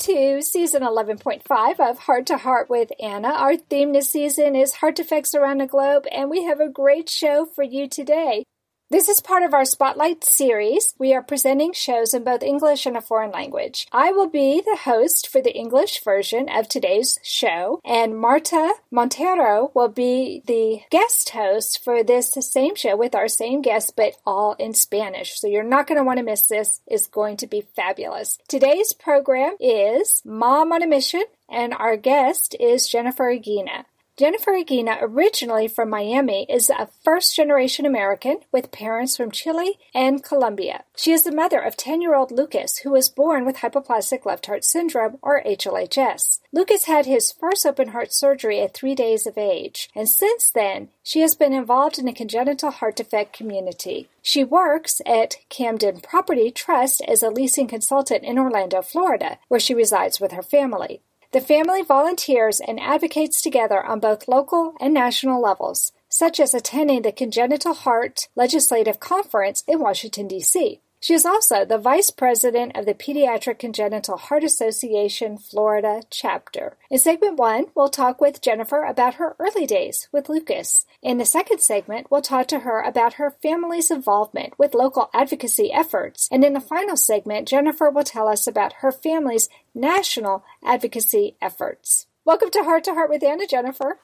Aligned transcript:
to 0.00 0.42
season 0.42 0.82
11.5 0.82 1.80
of 1.80 1.98
Heart 1.98 2.26
to 2.26 2.36
Heart 2.36 2.68
with 2.68 2.90
Anna. 3.00 3.28
Our 3.28 3.56
theme 3.56 3.92
this 3.92 4.10
season 4.10 4.54
is 4.54 4.74
Heart 4.74 4.96
Defects 4.96 5.34
Around 5.34 5.58
the 5.58 5.66
Globe, 5.66 6.04
and 6.12 6.28
we 6.28 6.44
have 6.44 6.60
a 6.60 6.68
great 6.68 7.08
show 7.08 7.46
for 7.46 7.62
you 7.64 7.88
today. 7.88 8.44
This 8.88 9.08
is 9.08 9.20
part 9.20 9.42
of 9.42 9.52
our 9.52 9.64
Spotlight 9.64 10.22
series. 10.22 10.94
We 10.96 11.12
are 11.12 11.20
presenting 11.20 11.72
shows 11.72 12.14
in 12.14 12.22
both 12.22 12.44
English 12.44 12.86
and 12.86 12.96
a 12.96 13.00
foreign 13.00 13.32
language. 13.32 13.88
I 13.90 14.12
will 14.12 14.28
be 14.28 14.62
the 14.64 14.78
host 14.80 15.26
for 15.26 15.42
the 15.42 15.52
English 15.52 16.04
version 16.04 16.48
of 16.48 16.68
today's 16.68 17.18
show, 17.24 17.80
and 17.84 18.16
Marta 18.16 18.74
Montero 18.92 19.72
will 19.74 19.88
be 19.88 20.40
the 20.46 20.82
guest 20.88 21.30
host 21.30 21.82
for 21.82 22.04
this 22.04 22.30
same 22.38 22.76
show 22.76 22.96
with 22.96 23.16
our 23.16 23.26
same 23.26 23.60
guest, 23.60 23.94
but 23.96 24.12
all 24.24 24.52
in 24.52 24.72
Spanish. 24.72 25.40
So 25.40 25.48
you're 25.48 25.64
not 25.64 25.88
going 25.88 25.98
to 25.98 26.04
want 26.04 26.20
to 26.20 26.24
miss 26.24 26.46
this. 26.46 26.80
It's 26.86 27.08
going 27.08 27.38
to 27.38 27.48
be 27.48 27.62
fabulous. 27.74 28.38
Today's 28.46 28.92
program 28.92 29.56
is 29.58 30.22
Mom 30.24 30.70
on 30.70 30.84
a 30.84 30.86
Mission, 30.86 31.24
and 31.48 31.74
our 31.74 31.96
guest 31.96 32.54
is 32.60 32.86
Jennifer 32.86 33.24
Iguina. 33.24 33.84
Jennifer 34.18 34.52
Iguina, 34.52 34.96
originally 35.02 35.68
from 35.68 35.90
Miami, 35.90 36.46
is 36.48 36.70
a 36.70 36.88
first 37.04 37.36
generation 37.36 37.84
American 37.84 38.38
with 38.50 38.72
parents 38.72 39.14
from 39.14 39.30
Chile 39.30 39.78
and 39.94 40.24
Colombia. 40.24 40.84
She 40.96 41.12
is 41.12 41.24
the 41.24 41.34
mother 41.34 41.60
of 41.60 41.76
10 41.76 42.00
year 42.00 42.14
old 42.14 42.30
Lucas, 42.30 42.78
who 42.78 42.92
was 42.92 43.10
born 43.10 43.44
with 43.44 43.56
hypoplastic 43.56 44.24
left 44.24 44.46
heart 44.46 44.64
syndrome, 44.64 45.18
or 45.20 45.42
HLHS. 45.44 46.38
Lucas 46.50 46.84
had 46.84 47.04
his 47.04 47.30
first 47.30 47.66
open 47.66 47.88
heart 47.88 48.10
surgery 48.10 48.62
at 48.62 48.72
three 48.72 48.94
days 48.94 49.26
of 49.26 49.36
age, 49.36 49.90
and 49.94 50.08
since 50.08 50.48
then, 50.48 50.88
she 51.02 51.20
has 51.20 51.34
been 51.34 51.52
involved 51.52 51.98
in 51.98 52.06
the 52.06 52.12
congenital 52.14 52.70
heart 52.70 52.96
defect 52.96 53.34
community. 53.34 54.08
She 54.22 54.42
works 54.42 55.02
at 55.04 55.36
Camden 55.50 56.00
Property 56.00 56.50
Trust 56.50 57.02
as 57.06 57.22
a 57.22 57.28
leasing 57.28 57.68
consultant 57.68 58.24
in 58.24 58.38
Orlando, 58.38 58.80
Florida, 58.80 59.36
where 59.48 59.60
she 59.60 59.74
resides 59.74 60.20
with 60.20 60.32
her 60.32 60.42
family. 60.42 61.02
The 61.32 61.40
family 61.40 61.82
volunteers 61.82 62.60
and 62.60 62.80
advocates 62.80 63.42
together 63.42 63.84
on 63.84 64.00
both 64.00 64.28
local 64.28 64.74
and 64.80 64.94
national 64.94 65.42
levels, 65.42 65.92
such 66.08 66.38
as 66.40 66.54
attending 66.54 67.02
the 67.02 67.12
Congenital 67.12 67.74
Heart 67.74 68.28
Legislative 68.36 69.00
Conference 69.00 69.64
in 69.66 69.80
Washington, 69.80 70.28
D.C. 70.28 70.80
She 70.98 71.12
is 71.14 71.26
also 71.26 71.64
the 71.64 71.78
vice 71.78 72.10
president 72.10 72.76
of 72.76 72.86
the 72.86 72.94
Pediatric 72.94 73.58
Congenital 73.58 74.16
Heart 74.16 74.44
Association 74.44 75.36
Florida 75.36 76.02
chapter. 76.10 76.76
In 76.90 76.98
segment 76.98 77.36
one, 77.36 77.66
we'll 77.74 77.90
talk 77.90 78.20
with 78.20 78.40
Jennifer 78.40 78.82
about 78.82 79.14
her 79.14 79.36
early 79.38 79.66
days 79.66 80.08
with 80.10 80.28
Lucas. 80.28 80.86
In 81.02 81.18
the 81.18 81.26
second 81.26 81.60
segment, 81.60 82.10
we'll 82.10 82.22
talk 82.22 82.48
to 82.48 82.60
her 82.60 82.80
about 82.80 83.14
her 83.14 83.30
family's 83.30 83.90
involvement 83.90 84.58
with 84.58 84.74
local 84.74 85.10
advocacy 85.12 85.70
efforts. 85.70 86.28
And 86.32 86.42
in 86.42 86.54
the 86.54 86.60
final 86.60 86.96
segment, 86.96 87.46
Jennifer 87.46 87.90
will 87.90 88.02
tell 88.02 88.26
us 88.26 88.46
about 88.46 88.74
her 88.80 88.90
family's 88.90 89.50
national 89.74 90.44
advocacy 90.64 91.36
efforts. 91.42 92.06
Welcome 92.24 92.50
to 92.50 92.64
Heart 92.64 92.84
to 92.84 92.94
Heart 92.94 93.10
with 93.10 93.22
Anna, 93.22 93.46
Jennifer. 93.46 93.98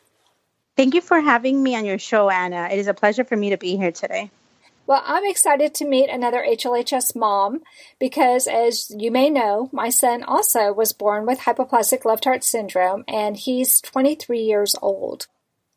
Thank 0.77 0.95
you 0.95 1.01
for 1.01 1.21
having 1.21 1.63
me 1.63 1.75
on 1.75 1.85
your 1.87 1.99
show, 1.99 2.29
Anna. 2.29 2.69
It 2.71 2.79
is 2.79 2.87
a 2.87 2.95
pleasure 2.95 3.25
for 3.25 3.37
me 3.37 3.51
to 3.51 3.57
be 3.57 3.77
here 3.77 3.93
today. 3.93 4.31
Well, 4.85 5.03
I'm 5.07 5.25
excited 5.25 5.75
to 5.75 5.87
meet 5.87 6.11
another 6.11 6.45
HLHS 6.47 7.15
mom 7.15 7.63
because, 8.01 8.49
as 8.49 8.91
you 8.91 9.13
may 9.13 9.31
know, 9.31 9.69
my 9.73 9.91
son 9.91 10.25
also 10.25 10.73
was 10.73 10.93
born 10.93 11.25
with 11.25 11.41
hypoplastic 11.41 12.05
left 12.05 12.25
heart 12.25 12.43
syndrome 12.43 13.05
and 13.07 13.37
he's 13.37 13.81
23 13.81 14.41
years 14.41 14.75
old. 14.83 15.29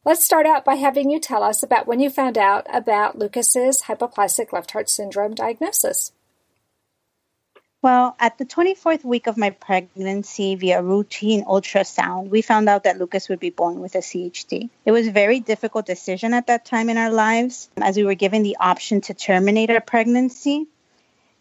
Let's 0.03 0.23
start 0.23 0.45
out 0.45 0.65
by 0.65 0.75
having 0.75 1.09
you 1.09 1.19
tell 1.19 1.43
us 1.43 1.61
about 1.61 1.87
when 1.87 1.99
you 1.99 2.09
found 2.09 2.37
out 2.37 2.65
about 2.73 3.17
Lucas's 3.17 3.83
hypoplastic 3.83 4.51
left 4.51 4.71
heart 4.71 4.89
syndrome 4.89 5.35
diagnosis. 5.35 6.11
Well, 7.85 8.15
at 8.19 8.39
the 8.39 8.45
24th 8.45 9.03
week 9.03 9.27
of 9.27 9.37
my 9.37 9.51
pregnancy, 9.51 10.55
via 10.55 10.81
routine 10.81 11.45
ultrasound, 11.45 12.29
we 12.29 12.41
found 12.41 12.67
out 12.67 12.85
that 12.85 12.97
Lucas 12.97 13.29
would 13.29 13.39
be 13.39 13.51
born 13.51 13.79
with 13.79 13.93
a 13.93 13.99
CHD. 13.99 14.71
It 14.85 14.91
was 14.91 15.05
a 15.05 15.11
very 15.11 15.39
difficult 15.39 15.85
decision 15.85 16.33
at 16.33 16.47
that 16.47 16.65
time 16.65 16.89
in 16.89 16.97
our 16.97 17.11
lives 17.11 17.69
as 17.77 17.95
we 17.95 18.03
were 18.03 18.15
given 18.15 18.41
the 18.41 18.57
option 18.59 19.01
to 19.01 19.13
terminate 19.13 19.69
our 19.69 19.81
pregnancy. 19.81 20.65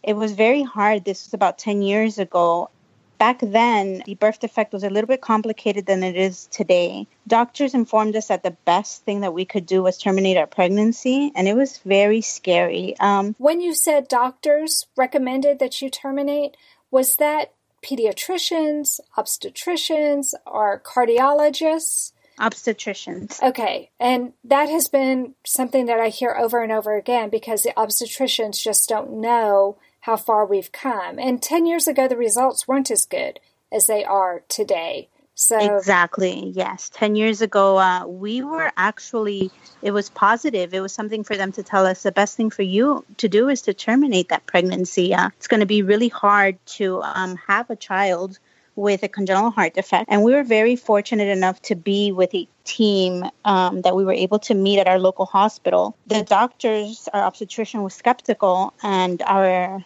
It 0.03 0.15
was 0.15 0.33
very 0.33 0.61
hard. 0.61 1.03
This 1.03 1.25
was 1.25 1.33
about 1.33 1.57
10 1.57 1.81
years 1.81 2.19
ago 2.19 2.69
back 3.17 3.39
then, 3.41 4.03
the 4.05 4.15
birth 4.15 4.39
defect 4.39 4.73
was 4.73 4.83
a 4.83 4.89
little 4.89 5.07
bit 5.07 5.21
complicated 5.21 5.85
than 5.85 6.03
it 6.03 6.15
is 6.15 6.47
today. 6.47 7.07
Doctors 7.27 7.73
informed 7.73 8.15
us 8.15 8.27
that 8.27 8.43
the 8.43 8.55
best 8.65 9.03
thing 9.03 9.21
that 9.21 9.33
we 9.33 9.45
could 9.45 9.65
do 9.65 9.83
was 9.83 9.97
terminate 9.97 10.37
our 10.37 10.47
pregnancy, 10.47 11.31
and 11.35 11.47
it 11.47 11.55
was 11.55 11.79
very 11.79 12.21
scary. 12.21 12.95
Um, 12.99 13.35
when 13.37 13.61
you 13.61 13.73
said 13.73 14.07
doctors 14.07 14.87
recommended 14.95 15.59
that 15.59 15.81
you 15.81 15.89
terminate, 15.89 16.57
was 16.91 17.15
that 17.17 17.53
pediatricians, 17.83 18.99
obstetricians, 19.17 20.33
or 20.45 20.81
cardiologists? 20.81 22.11
obstetricians. 22.39 23.41
Okay. 23.41 23.91
And 23.99 24.33
that 24.43 24.69
has 24.69 24.89
been 24.89 25.35
something 25.45 25.85
that 25.85 25.99
I 25.99 26.09
hear 26.09 26.35
over 26.37 26.61
and 26.61 26.71
over 26.71 26.95
again 26.95 27.29
because 27.29 27.63
the 27.63 27.73
obstetricians 27.77 28.61
just 28.61 28.89
don't 28.89 29.21
know 29.21 29.77
how 30.05 30.15
far 30.15 30.45
we've 30.45 30.71
come. 30.71 31.17
And 31.17 31.41
10 31.41 31.65
years 31.65 31.87
ago, 31.87 32.07
the 32.07 32.15
results 32.15 32.67
weren't 32.67 32.91
as 32.91 33.07
good 33.07 33.39
as 33.71 33.87
they 33.87 34.05
are 34.05 34.43
today. 34.47 35.09
So 35.33 35.57
exactly, 35.57 36.53
yes. 36.55 36.89
Ten 36.93 37.17
years 37.17 37.41
ago, 37.41 37.77
uh, 37.77 38.05
we 38.07 38.41
were 38.41 38.71
actually 38.77 39.51
it 39.81 39.91
was 39.91 40.09
positive. 40.09 40.73
It 40.73 40.79
was 40.79 40.93
something 40.93 41.25
for 41.25 41.35
them 41.35 41.51
to 41.53 41.63
tell 41.63 41.85
us 41.85 42.03
the 42.03 42.13
best 42.13 42.37
thing 42.37 42.49
for 42.49 42.61
you 42.61 43.03
to 43.17 43.27
do 43.27 43.49
is 43.49 43.63
to 43.63 43.73
terminate 43.73 44.29
that 44.29 44.45
pregnancy. 44.45 45.13
Uh, 45.13 45.31
it's 45.35 45.47
going 45.47 45.59
to 45.59 45.65
be 45.65 45.81
really 45.81 46.07
hard 46.07 46.57
to 46.77 47.01
um, 47.01 47.35
have 47.47 47.69
a 47.69 47.75
child 47.75 48.39
with 48.77 49.03
a 49.03 49.09
congenital 49.09 49.51
heart 49.51 49.73
defect, 49.73 50.05
and 50.07 50.23
we 50.23 50.33
were 50.33 50.43
very 50.43 50.77
fortunate 50.77 51.27
enough 51.27 51.61
to 51.63 51.75
be 51.75 52.13
with 52.13 52.33
a 52.33 52.47
team 52.63 53.25
um, 53.43 53.81
that 53.81 53.93
we 53.93 54.05
were 54.05 54.13
able 54.13 54.39
to 54.39 54.53
meet 54.53 54.79
at 54.79 54.87
our 54.87 54.99
local 54.99 55.25
hospital. 55.25 55.97
The 56.07 56.23
doctors, 56.23 57.09
our 57.11 57.23
obstetrician 57.23 57.83
was 57.83 57.93
skeptical, 57.93 58.73
and 58.81 59.21
our 59.21 59.83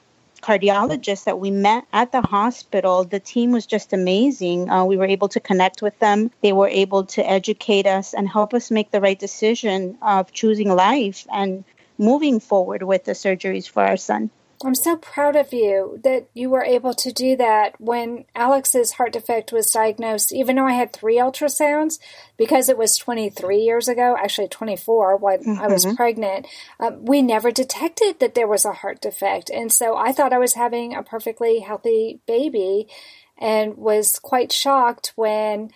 cardiologists 0.50 1.26
that 1.26 1.40
we 1.40 1.52
met 1.52 1.86
at 1.94 2.12
the 2.12 2.22
hospital, 2.22 3.04
the 3.04 3.20
team 3.20 3.52
was 3.52 3.68
just 3.68 3.94
amazing. 3.94 4.68
Uh, 4.68 4.84
we 4.84 4.98
were 4.98 5.06
able 5.06 5.30
to 5.30 5.40
connect 5.40 5.84
with 5.84 5.98
them. 6.00 6.32
They 6.42 6.54
were 6.54 6.68
able 6.68 7.06
to 7.16 7.22
educate 7.30 7.86
us 7.86 8.16
and 8.16 8.28
help 8.28 8.56
us 8.56 8.72
make 8.72 8.90
the 8.90 9.00
right 9.00 9.20
decision 9.20 10.00
of 10.02 10.32
choosing 10.32 10.70
life 10.74 11.28
and 11.32 11.64
moving 12.00 12.40
forward 12.40 12.82
with 12.82 13.04
the 13.04 13.12
surgeries 13.12 13.70
for 13.70 13.84
our 13.84 13.98
son. 13.98 14.32
I'm 14.66 14.76
so 14.76 14.98
proud 14.98 15.38
of 15.38 15.54
you 15.54 16.00
that 16.04 16.28
you 16.34 16.50
were 16.50 16.64
able 16.64 16.94
to 16.96 17.14
do 17.14 17.38
that 17.38 17.80
when 17.80 18.26
Alex's 18.36 18.94
heart 18.94 19.14
defect 19.14 19.54
was 19.54 19.72
diagnosed. 19.72 20.34
Even 20.34 20.58
though 20.58 20.68
I 20.68 20.74
had 20.74 20.92
three 20.92 21.18
ultrasounds, 21.18 21.98
because 22.38 22.68
it 22.68 22.78
was 22.78 22.98
23 22.98 23.58
years 23.58 23.88
ago, 23.88 24.18
actually 24.20 24.50
24 24.50 25.16
when 25.18 25.40
mm-hmm. 25.40 25.62
I 25.62 25.68
was 25.68 25.86
mm-hmm. 25.86 25.96
pregnant, 25.96 26.48
um, 26.80 27.06
we 27.06 27.22
never 27.22 27.52
detected 27.52 28.20
that 28.20 28.36
there 28.36 28.48
was 28.48 28.66
a 28.66 28.74
heart 28.74 29.00
defect. 29.02 29.50
And 29.50 29.72
so 29.72 29.96
I 29.96 30.12
thought 30.12 30.34
I 30.34 30.40
was 30.40 30.54
having 30.56 30.94
a 30.94 31.04
perfectly 31.04 31.60
healthy 31.60 32.20
baby 32.28 32.90
and 33.38 33.78
was 33.78 34.20
quite 34.20 34.52
shocked 34.52 35.14
when 35.16 35.72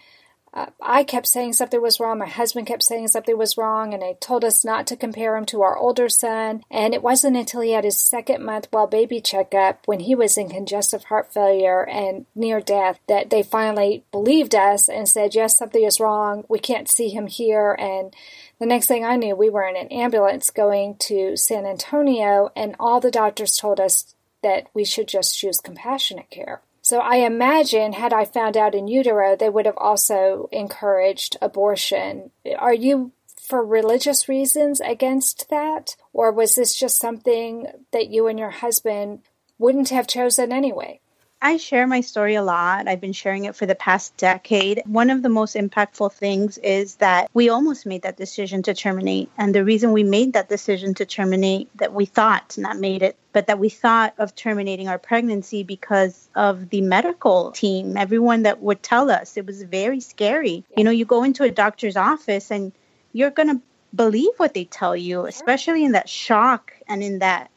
I 0.82 1.04
kept 1.04 1.28
saying 1.28 1.54
something 1.54 1.82
was 1.82 2.00
wrong. 2.00 2.20
My 2.20 2.28
husband 2.28 2.68
kept 2.68 2.84
saying 2.84 3.08
something 3.08 3.38
was 3.38 3.58
wrong, 3.58 3.94
and 3.94 4.04
they 4.04 4.16
told 4.20 4.46
us 4.46 4.64
not 4.64 4.86
to 4.88 4.96
compare 4.96 5.36
him 5.36 5.46
to 5.46 5.64
our 5.64 5.76
older 5.76 6.10
son. 6.10 6.64
And 6.70 6.94
it 6.94 7.02
wasn't 7.02 7.38
until 7.38 7.62
he 7.62 7.72
had 7.72 7.84
his 7.84 8.00
second 8.00 8.44
month 8.46 8.68
well 8.72 8.86
baby 8.86 9.20
checkup 9.20 9.82
when 9.86 10.02
he 10.02 10.14
was 10.14 10.38
in 10.38 10.50
congestive 10.50 11.06
heart 11.06 11.34
failure 11.34 11.84
and 11.84 12.28
near 12.36 12.62
death 12.62 13.00
that 13.08 13.32
they 13.32 13.42
finally 13.42 14.04
believed 14.12 14.54
us 14.54 14.88
and 14.88 15.10
said, 15.10 15.34
Yes, 15.34 15.58
something 15.58 15.84
is 15.84 16.00
wrong. 16.00 16.46
We 16.48 16.60
can't 16.60 16.90
see 16.90 17.10
him 17.10 17.28
here. 17.28 17.74
And 17.74 18.14
the 18.60 18.68
next 18.68 18.86
thing 18.86 19.04
I 19.04 19.16
knew, 19.16 19.36
we 19.36 19.50
were 19.50 19.68
in 19.68 19.76
an 19.76 19.88
ambulance 19.88 20.52
going 20.52 20.98
to 21.00 21.36
San 21.36 21.66
Antonio, 21.66 22.52
and 22.56 22.76
all 22.80 23.00
the 23.00 23.12
doctors 23.12 23.58
told 23.58 23.80
us 23.80 24.14
that 24.44 24.68
we 24.74 24.86
should 24.86 25.08
just 25.08 25.38
choose 25.38 25.60
compassionate 25.60 26.30
care. 26.30 26.62
So 26.84 27.00
I 27.00 27.16
imagine, 27.16 27.94
had 27.94 28.12
I 28.12 28.26
found 28.26 28.58
out 28.58 28.76
in 28.76 28.90
utero, 28.90 29.38
they 29.38 29.50
would 29.50 29.66
have 29.66 29.78
also 29.78 30.50
encouraged 30.52 31.38
abortion. 31.42 32.32
Are 32.60 32.74
you, 32.74 33.14
for 33.42 33.66
religious 33.66 34.28
reasons, 34.28 34.82
against 34.82 35.50
that? 35.50 35.96
Or 36.12 36.30
was 36.30 36.56
this 36.56 36.78
just 36.78 37.00
something 37.00 37.68
that 37.92 38.10
you 38.10 38.28
and 38.28 38.38
your 38.38 38.50
husband 38.50 39.22
wouldn't 39.58 39.90
have 39.90 40.08
chosen 40.08 40.52
anyway? 40.52 41.00
I 41.44 41.58
share 41.58 41.86
my 41.86 42.00
story 42.00 42.36
a 42.36 42.42
lot. 42.42 42.88
I've 42.88 43.02
been 43.02 43.12
sharing 43.12 43.44
it 43.44 43.56
for 43.56 43.66
the 43.66 43.76
past 43.76 44.16
decade. 44.16 44.82
One 44.86 45.10
of 45.10 45.22
the 45.22 45.28
most 45.28 45.58
impactful 45.58 46.14
things 46.14 46.58
is 46.58 46.96
that 46.96 47.30
we 47.34 47.50
almost 47.50 47.86
made 47.86 48.04
that 48.04 48.16
decision 48.16 48.64
to 48.64 48.74
terminate. 48.74 49.30
And 49.38 49.54
the 49.54 49.66
reason 49.66 49.92
we 49.92 50.04
made 50.04 50.34
that 50.34 50.48
decision 50.48 50.94
to 50.94 51.06
terminate, 51.06 51.70
that 51.80 51.94
we 51.94 52.06
thought, 52.06 52.58
not 52.58 52.80
made 52.80 53.04
it, 53.04 53.18
but 53.34 53.48
that 53.48 53.60
we 53.60 53.68
thought 53.68 54.14
of 54.18 54.34
terminating 54.36 54.88
our 54.88 54.98
pregnancy 54.98 55.64
because 55.64 56.30
of 56.34 56.70
the 56.70 56.80
medical 56.80 57.52
team, 57.52 57.98
everyone 57.98 58.44
that 58.44 58.62
would 58.62 58.82
tell 58.82 59.12
us. 59.12 59.36
It 59.36 59.46
was 59.46 59.64
very 59.64 60.00
scary. 60.00 60.64
You 60.78 60.86
know, 60.86 60.92
you 60.92 61.04
go 61.04 61.24
into 61.24 61.44
a 61.44 61.52
doctor's 61.52 61.98
office 61.98 62.52
and 62.52 62.72
you're 63.12 63.32
going 63.32 63.50
to 63.50 63.62
believe 63.94 64.32
what 64.38 64.54
they 64.54 64.64
tell 64.64 64.96
you, 64.96 65.26
especially 65.26 65.84
in 65.84 65.92
that 65.92 66.08
shock 66.08 66.72
and 66.88 67.04
in 67.04 67.20
that 67.20 67.52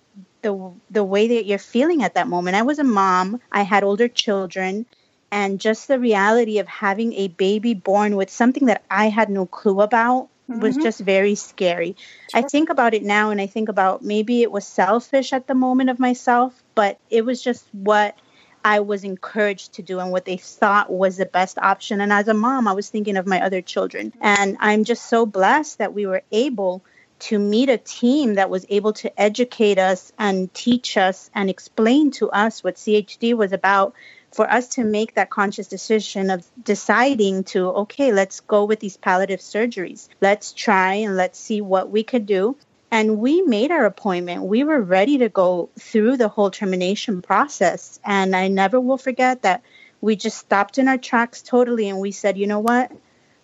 the 0.46 0.54
the 0.98 1.04
way 1.04 1.24
that 1.28 1.46
you're 1.46 1.58
feeling 1.74 2.02
at 2.04 2.14
that 2.14 2.28
moment. 2.28 2.56
I 2.56 2.62
was 2.62 2.78
a 2.78 2.84
mom. 2.84 3.40
I 3.50 3.62
had 3.62 3.82
older 3.82 4.08
children, 4.08 4.86
And 5.32 5.60
just 5.60 5.88
the 5.88 5.98
reality 5.98 6.58
of 6.60 6.68
having 6.68 7.12
a 7.14 7.28
baby 7.28 7.74
born 7.74 8.16
with 8.16 8.30
something 8.30 8.66
that 8.66 8.84
I 8.90 9.08
had 9.08 9.28
no 9.28 9.44
clue 9.46 9.80
about 9.80 10.28
mm-hmm. 10.48 10.60
was 10.60 10.76
just 10.76 11.00
very 11.00 11.34
scary. 11.34 11.96
Sure. 12.30 12.40
I 12.40 12.42
think 12.42 12.70
about 12.70 12.94
it 12.94 13.02
now 13.02 13.30
and 13.30 13.40
I 13.40 13.46
think 13.46 13.68
about 13.68 14.04
maybe 14.04 14.42
it 14.42 14.52
was 14.52 14.66
selfish 14.66 15.32
at 15.32 15.46
the 15.46 15.54
moment 15.54 15.90
of 15.90 15.98
myself, 15.98 16.62
but 16.74 16.98
it 17.10 17.24
was 17.24 17.42
just 17.42 17.64
what 17.72 18.16
I 18.64 18.80
was 18.80 19.04
encouraged 19.04 19.74
to 19.74 19.82
do 19.82 19.98
and 20.00 20.10
what 20.12 20.24
they 20.24 20.36
thought 20.36 20.90
was 20.90 21.16
the 21.16 21.26
best 21.26 21.58
option. 21.58 22.00
And 22.00 22.12
as 22.12 22.28
a 22.28 22.34
mom, 22.34 22.68
I 22.68 22.72
was 22.72 22.88
thinking 22.88 23.16
of 23.16 23.26
my 23.26 23.40
other 23.42 23.62
children. 23.62 24.12
And 24.20 24.56
I'm 24.60 24.84
just 24.84 25.06
so 25.08 25.26
blessed 25.26 25.78
that 25.78 25.94
we 25.94 26.06
were 26.06 26.22
able 26.32 26.82
to 27.18 27.38
meet 27.38 27.68
a 27.68 27.78
team 27.78 28.34
that 28.34 28.50
was 28.50 28.66
able 28.68 28.92
to 28.94 29.20
educate 29.20 29.78
us 29.78 30.12
and 30.18 30.52
teach 30.52 30.96
us 30.96 31.30
and 31.34 31.48
explain 31.48 32.10
to 32.12 32.30
us 32.30 32.62
what 32.62 32.76
CHD 32.76 33.34
was 33.34 33.52
about 33.52 33.94
for 34.32 34.50
us 34.50 34.68
to 34.68 34.84
make 34.84 35.14
that 35.14 35.30
conscious 35.30 35.66
decision 35.66 36.30
of 36.30 36.46
deciding 36.62 37.44
to, 37.44 37.68
okay, 37.68 38.12
let's 38.12 38.40
go 38.40 38.64
with 38.64 38.80
these 38.80 38.96
palliative 38.96 39.40
surgeries. 39.40 40.08
Let's 40.20 40.52
try 40.52 40.94
and 40.94 41.16
let's 41.16 41.38
see 41.38 41.60
what 41.60 41.90
we 41.90 42.02
could 42.02 42.26
do. 42.26 42.56
And 42.90 43.18
we 43.18 43.42
made 43.42 43.70
our 43.70 43.86
appointment. 43.86 44.42
We 44.42 44.62
were 44.62 44.80
ready 44.80 45.18
to 45.18 45.28
go 45.28 45.70
through 45.78 46.18
the 46.18 46.28
whole 46.28 46.50
termination 46.50 47.22
process. 47.22 47.98
And 48.04 48.36
I 48.36 48.48
never 48.48 48.80
will 48.80 48.98
forget 48.98 49.42
that 49.42 49.62
we 50.00 50.16
just 50.16 50.38
stopped 50.38 50.78
in 50.78 50.88
our 50.88 50.98
tracks 50.98 51.42
totally 51.42 51.88
and 51.88 51.98
we 51.98 52.12
said, 52.12 52.36
you 52.36 52.46
know 52.46 52.60
what? 52.60 52.92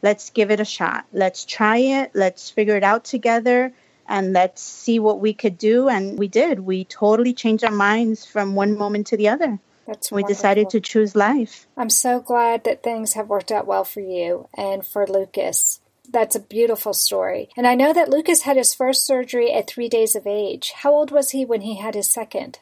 Let's 0.02 0.30
give 0.30 0.50
it 0.50 0.60
a 0.60 0.64
shot. 0.64 1.06
Let's 1.12 1.44
try 1.44 1.78
it. 1.78 2.10
Let's 2.14 2.50
figure 2.50 2.76
it 2.76 2.84
out 2.84 3.04
together 3.04 3.72
and 4.08 4.32
let's 4.32 4.60
see 4.60 4.98
what 4.98 5.20
we 5.20 5.32
could 5.32 5.56
do. 5.56 5.88
And 5.88 6.18
we 6.18 6.28
did. 6.28 6.60
We 6.60 6.84
totally 6.84 7.32
changed 7.32 7.64
our 7.64 7.70
minds 7.70 8.26
from 8.26 8.54
one 8.54 8.76
moment 8.76 9.06
to 9.08 9.16
the 9.16 9.28
other. 9.28 9.58
That's 9.86 10.12
we 10.12 10.22
decided 10.22 10.70
to 10.70 10.80
choose 10.80 11.16
life. 11.16 11.66
I'm 11.76 11.90
so 11.90 12.20
glad 12.20 12.64
that 12.64 12.82
things 12.82 13.14
have 13.14 13.28
worked 13.28 13.50
out 13.50 13.66
well 13.66 13.84
for 13.84 14.00
you 14.00 14.48
and 14.54 14.86
for 14.86 15.06
Lucas. 15.06 15.80
That's 16.08 16.36
a 16.36 16.40
beautiful 16.40 16.92
story. 16.92 17.48
And 17.56 17.66
I 17.66 17.74
know 17.74 17.92
that 17.92 18.08
Lucas 18.08 18.42
had 18.42 18.56
his 18.56 18.74
first 18.74 19.06
surgery 19.06 19.52
at 19.52 19.66
three 19.66 19.88
days 19.88 20.14
of 20.14 20.26
age. 20.26 20.72
How 20.76 20.92
old 20.92 21.10
was 21.10 21.30
he 21.30 21.44
when 21.44 21.62
he 21.62 21.76
had 21.76 21.94
his 21.94 22.10
second? 22.10 22.58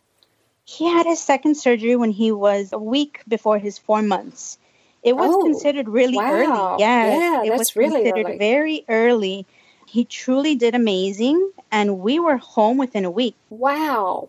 He 0.64 0.88
had 0.88 1.04
his 1.04 1.20
second 1.20 1.56
surgery 1.56 1.96
when 1.96 2.10
he 2.10 2.30
was 2.30 2.72
a 2.72 2.78
week 2.78 3.22
before 3.26 3.58
his 3.58 3.76
four 3.76 4.02
months. 4.02 4.56
It 5.02 5.16
was 5.16 5.30
oh, 5.34 5.42
considered 5.42 5.88
really 5.88 6.16
wow. 6.16 6.32
early. 6.32 6.80
Yes, 6.80 7.18
yeah, 7.18 7.42
it 7.52 7.56
was 7.56 7.74
really 7.74 8.02
considered 8.02 8.26
early. 8.26 8.38
very 8.38 8.84
early. 8.88 9.46
He 9.86 10.04
truly 10.04 10.54
did 10.54 10.74
amazing, 10.74 11.52
and 11.72 12.00
we 12.00 12.20
were 12.20 12.36
home 12.36 12.76
within 12.76 13.04
a 13.04 13.10
week. 13.10 13.34
Wow, 13.48 14.28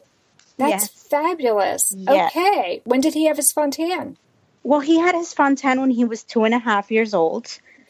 that's 0.58 0.84
yes. 0.84 1.08
fabulous. 1.10 1.94
Yes. 1.96 2.32
Okay, 2.32 2.82
when 2.86 3.02
did 3.02 3.14
he 3.14 3.26
have 3.26 3.36
his 3.36 3.52
Fontan? 3.52 4.18
Well, 4.64 4.80
he 4.80 4.98
had 4.98 5.14
his 5.14 5.34
Fontan 5.34 5.82
when 5.82 5.92
he 5.92 6.06
was 6.06 6.24
two 6.24 6.46
and 6.46 6.54
a 6.54 6.60
half 6.60 6.90
years 6.90 7.14
old. 7.14 7.46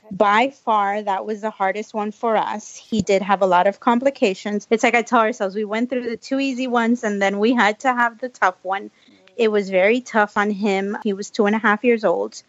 Okay. 0.06 0.16
By 0.16 0.50
far, 0.50 1.02
that 1.02 1.26
was 1.26 1.42
the 1.42 1.52
hardest 1.52 1.94
one 1.94 2.12
for 2.12 2.36
us. 2.36 2.76
He 2.76 3.02
did 3.02 3.22
have 3.22 3.42
a 3.42 3.46
lot 3.46 3.68
of 3.68 3.80
complications. 3.80 4.68
It's 4.70 4.84
like 4.84 4.96
I 4.96 5.04
tell 5.04 5.20
ourselves, 5.20 5.56
we 5.56 5.66
went 5.66 5.90
through 5.90 6.10
the 6.10 6.18
two 6.18 6.40
easy 6.40 6.68
ones 6.68 7.04
and 7.04 7.22
then 7.22 7.40
we 7.40 7.54
had 7.54 7.80
to 7.82 7.94
have 7.94 8.20
the 8.20 8.28
tough 8.30 8.56
one. 8.64 8.86
Mm-hmm. 8.90 9.16
It 9.38 9.52
was 9.52 9.70
very 9.70 10.02
tough 10.02 10.36
on 10.36 10.50
him. 10.50 10.98
He 11.04 11.14
was 11.14 11.30
two 11.30 11.46
and 11.46 11.56
a 11.56 11.60
half 11.60 11.84
years 11.84 12.04
old 12.04 12.42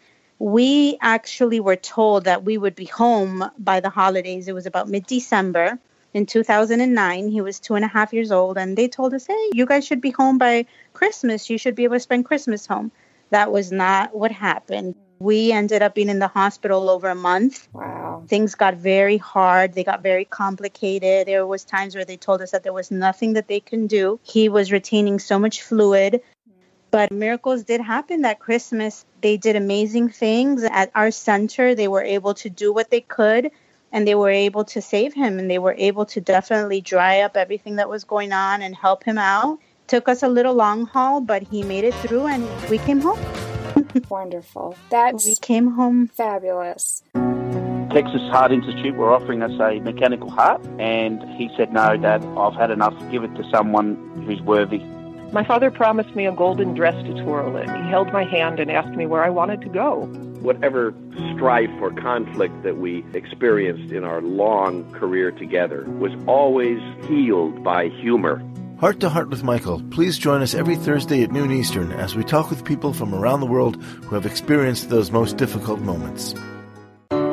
we 0.43 0.97
actually 0.99 1.61
were 1.61 1.77
told 1.77 2.25
that 2.25 2.43
we 2.43 2.57
would 2.57 2.75
be 2.75 2.83
home 2.83 3.49
by 3.57 3.79
the 3.79 3.89
holidays. 3.89 4.49
It 4.49 4.53
was 4.53 4.65
about 4.65 4.89
mid 4.89 5.05
December 5.05 5.79
in 6.13 6.25
2009. 6.25 7.29
He 7.29 7.39
was 7.39 7.61
two 7.61 7.75
and 7.75 7.85
a 7.85 7.87
half 7.87 8.11
years 8.11 8.29
old, 8.29 8.57
and 8.57 8.77
they 8.77 8.89
told 8.89 9.13
us, 9.13 9.25
hey, 9.25 9.49
you 9.53 9.65
guys 9.65 9.87
should 9.87 10.01
be 10.01 10.09
home 10.09 10.37
by 10.37 10.65
Christmas. 10.91 11.49
You 11.49 11.57
should 11.57 11.75
be 11.75 11.85
able 11.85 11.95
to 11.95 12.01
spend 12.01 12.25
Christmas 12.25 12.67
home. 12.67 12.91
That 13.29 13.53
was 13.53 13.71
not 13.71 14.13
what 14.13 14.33
happened. 14.33 14.95
We 15.17 15.53
ended 15.53 15.81
up 15.81 15.95
being 15.95 16.09
in 16.09 16.19
the 16.19 16.27
hospital 16.27 16.89
over 16.89 17.07
a 17.07 17.15
month. 17.15 17.69
Wow. 17.71 18.25
Things 18.27 18.55
got 18.55 18.73
very 18.75 19.15
hard. 19.15 19.71
They 19.71 19.85
got 19.85 20.03
very 20.03 20.25
complicated. 20.25 21.25
There 21.25 21.47
was 21.47 21.63
times 21.63 21.95
where 21.95 22.03
they 22.03 22.17
told 22.17 22.41
us 22.41 22.51
that 22.51 22.63
there 22.63 22.73
was 22.73 22.91
nothing 22.91 23.33
that 23.33 23.47
they 23.47 23.61
can 23.61 23.87
do. 23.87 24.19
He 24.23 24.49
was 24.49 24.73
retaining 24.73 25.19
so 25.19 25.39
much 25.39 25.61
fluid 25.61 26.21
but 26.93 27.11
miracles 27.11 27.63
did 27.63 27.81
happen 27.81 28.21
that 28.21 28.37
Christmas. 28.37 29.03
They 29.19 29.35
did 29.35 29.55
amazing 29.55 30.09
things 30.09 30.63
at 30.63 30.91
our 30.93 31.09
center. 31.09 31.73
They 31.73 31.87
were 31.87 32.03
able 32.03 32.35
to 32.35 32.51
do 32.51 32.71
what 32.71 32.91
they 32.91 33.01
could 33.01 33.49
and 33.91 34.07
they 34.07 34.13
were 34.13 34.29
able 34.29 34.63
to 34.65 34.79
save 34.79 35.11
him 35.11 35.39
and 35.39 35.49
they 35.49 35.57
were 35.57 35.73
able 35.75 36.05
to 36.05 36.21
definitely 36.21 36.81
dry 36.81 37.21
up 37.21 37.35
everything 37.35 37.77
that 37.77 37.89
was 37.89 38.03
going 38.03 38.31
on 38.31 38.61
and 38.61 38.75
help 38.75 39.03
him 39.03 39.17
out. 39.17 39.57
Took 39.87 40.07
us 40.07 40.21
a 40.21 40.27
little 40.27 40.53
long 40.53 40.85
haul, 40.85 41.19
but 41.19 41.41
he 41.41 41.63
made 41.63 41.83
it 41.83 41.95
through 41.95 42.27
and 42.27 42.47
we 42.69 42.77
came 42.77 43.01
home. 43.01 43.19
Wonderful. 44.09 44.77
That's 44.91 45.25
we 45.25 45.35
came 45.37 45.71
home 45.71 46.05
fabulous. 46.09 47.01
Texas 47.91 48.21
Heart 48.29 48.51
Institute 48.51 48.93
were 48.93 49.11
offering 49.11 49.41
us 49.41 49.59
a 49.59 49.79
mechanical 49.79 50.29
heart, 50.29 50.63
and 50.79 51.21
he 51.37 51.49
said, 51.55 51.71
No, 51.71 51.95
Dad, 51.95 52.23
I've 52.37 52.55
had 52.55 52.71
enough. 52.71 52.93
Give 53.11 53.23
it 53.23 53.33
to 53.35 53.43
someone 53.51 54.23
who's 54.25 54.41
worthy. 54.41 54.81
My 55.33 55.43
father 55.43 55.71
promised 55.71 56.15
me 56.15 56.27
a 56.27 56.31
golden 56.31 56.75
dress 56.75 56.93
to 56.93 57.23
twirl 57.23 57.57
in. 57.57 57.67
He 57.67 57.89
held 57.89 58.13
my 58.13 58.23
hand 58.23 58.59
and 58.59 58.69
asked 58.69 58.95
me 58.95 59.07
where 59.07 59.23
I 59.23 59.31
wanted 59.31 59.61
to 59.61 59.69
go. 59.69 60.05
Whatever 60.41 60.93
strife 61.33 61.71
or 61.81 61.91
conflict 61.91 62.61
that 62.61 62.77
we 62.77 63.03
experienced 63.15 63.91
in 63.91 64.03
our 64.03 64.21
long 64.21 64.91
career 64.93 65.31
together 65.31 65.85
was 65.97 66.11
always 66.27 66.77
healed 67.07 67.63
by 67.63 67.87
humor. 67.87 68.43
Heart 68.79 68.99
to 68.99 69.09
Heart 69.09 69.29
with 69.29 69.43
Michael. 69.43 69.81
Please 69.89 70.19
join 70.19 70.43
us 70.43 70.53
every 70.53 70.75
Thursday 70.75 71.23
at 71.23 71.31
noon 71.31 71.51
Eastern 71.51 71.91
as 71.93 72.15
we 72.15 72.23
talk 72.23 72.51
with 72.51 72.63
people 72.63 72.93
from 72.93 73.15
around 73.15 73.39
the 73.39 73.47
world 73.47 73.81
who 73.81 74.13
have 74.13 74.27
experienced 74.27 74.89
those 74.89 75.09
most 75.09 75.37
difficult 75.37 75.79
moments. 75.79 76.35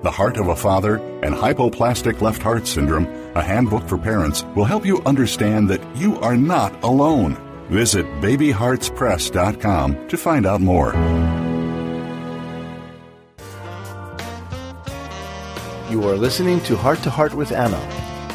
The 0.00 0.12
Heart 0.12 0.36
of 0.36 0.46
a 0.46 0.54
Father, 0.54 0.98
and 1.24 1.34
Hypoplastic 1.34 2.20
Left 2.20 2.40
Heart 2.40 2.68
Syndrome, 2.68 3.06
a 3.34 3.42
handbook 3.42 3.88
for 3.88 3.98
parents, 3.98 4.44
will 4.54 4.64
help 4.64 4.86
you 4.86 5.02
understand 5.02 5.68
that 5.70 5.82
you 5.96 6.16
are 6.20 6.36
not 6.36 6.84
alone. 6.84 7.36
Visit 7.68 8.06
babyheartspress.com 8.20 10.08
to 10.08 10.16
find 10.16 10.46
out 10.46 10.60
more. 10.60 10.92
You 15.90 16.06
are 16.08 16.16
listening 16.16 16.60
to 16.60 16.76
Heart 16.76 17.02
to 17.02 17.10
Heart 17.10 17.34
with 17.34 17.50
Anna. 17.50 17.84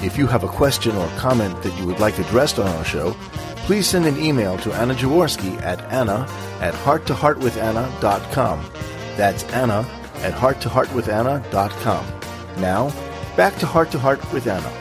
If 0.04 0.18
you 0.18 0.28
have 0.28 0.44
a 0.44 0.50
question 0.50 0.98
or 0.98 1.08
comment 1.16 1.64
that 1.64 1.80
you 1.80 1.86
would 1.86 2.02
like 2.02 2.20
addressed 2.20 2.60
on 2.60 2.68
our 2.68 2.84
show, 2.84 3.16
please 3.68 3.88
send 3.88 4.06
an 4.06 4.20
email 4.20 4.58
to 4.58 4.74
Anna 4.74 4.96
Jaworski 4.96 5.62
at 5.62 5.80
anna 5.94 6.28
at 6.60 6.74
hearttoheartwithanna.com. 6.74 8.66
That's 9.16 9.46
Anna 9.46 9.88
at 10.24 10.34
hearttoheartwithanna.com. 10.34 12.06
Now, 12.58 12.92
back 13.36 13.58
to 13.58 13.66
Heart 13.66 13.92
to 13.92 14.00
Heart 14.00 14.34
with 14.34 14.48
Anna. 14.48 14.72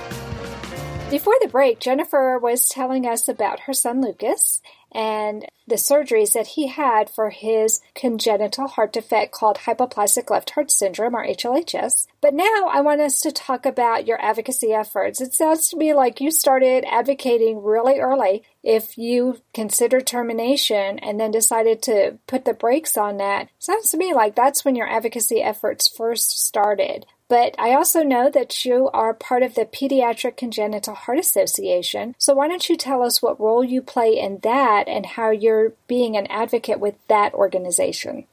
Before 1.10 1.36
the 1.42 1.48
break, 1.48 1.78
Jennifer 1.78 2.38
was 2.38 2.68
telling 2.68 3.06
us 3.06 3.28
about 3.28 3.60
her 3.60 3.74
son 3.74 4.00
Lucas 4.00 4.62
and 4.94 5.46
the 5.66 5.76
surgeries 5.76 6.32
that 6.32 6.48
he 6.48 6.66
had 6.66 7.08
for 7.08 7.30
his 7.30 7.80
congenital 7.94 8.68
heart 8.68 8.92
defect 8.92 9.32
called 9.32 9.58
hypoplastic 9.58 10.28
left 10.28 10.50
heart 10.50 10.70
syndrome 10.70 11.14
or 11.14 11.26
HLHS. 11.26 12.06
But 12.20 12.34
now 12.34 12.68
I 12.70 12.80
want 12.80 13.00
us 13.00 13.20
to 13.20 13.32
talk 13.32 13.64
about 13.64 14.06
your 14.06 14.22
advocacy 14.22 14.72
efforts. 14.72 15.20
It 15.20 15.34
sounds 15.34 15.68
to 15.68 15.76
me 15.76 15.94
like 15.94 16.20
you 16.20 16.30
started 16.30 16.84
advocating 16.86 17.62
really 17.62 18.00
early. 18.00 18.42
If 18.62 18.98
you 18.98 19.40
considered 19.54 20.06
termination 20.06 20.98
and 20.98 21.18
then 21.18 21.30
decided 21.30 21.82
to 21.82 22.18
put 22.26 22.44
the 22.44 22.54
brakes 22.54 22.96
on 22.96 23.16
that, 23.18 23.48
sounds 23.58 23.90
to 23.90 23.96
me 23.96 24.12
like 24.12 24.34
that's 24.34 24.64
when 24.64 24.76
your 24.76 24.88
advocacy 24.88 25.40
efforts 25.40 25.88
first 25.88 26.44
started. 26.44 27.06
But 27.32 27.54
I 27.58 27.72
also 27.72 28.02
know 28.02 28.28
that 28.28 28.66
you 28.66 28.90
are 28.92 29.14
part 29.14 29.42
of 29.42 29.54
the 29.54 29.64
Pediatric 29.64 30.36
Congenital 30.36 30.94
Heart 30.94 31.18
Association. 31.18 32.14
So 32.18 32.34
why 32.34 32.46
don't 32.46 32.68
you 32.68 32.76
tell 32.76 33.02
us 33.02 33.22
what 33.22 33.40
role 33.40 33.64
you 33.64 33.80
play 33.80 34.18
in 34.18 34.40
that 34.42 34.86
and 34.86 35.06
how 35.06 35.30
you're 35.30 35.72
being 35.86 36.14
an 36.14 36.26
advocate 36.26 36.78
with 36.78 36.96
that 37.08 37.32
organization? 37.32 38.26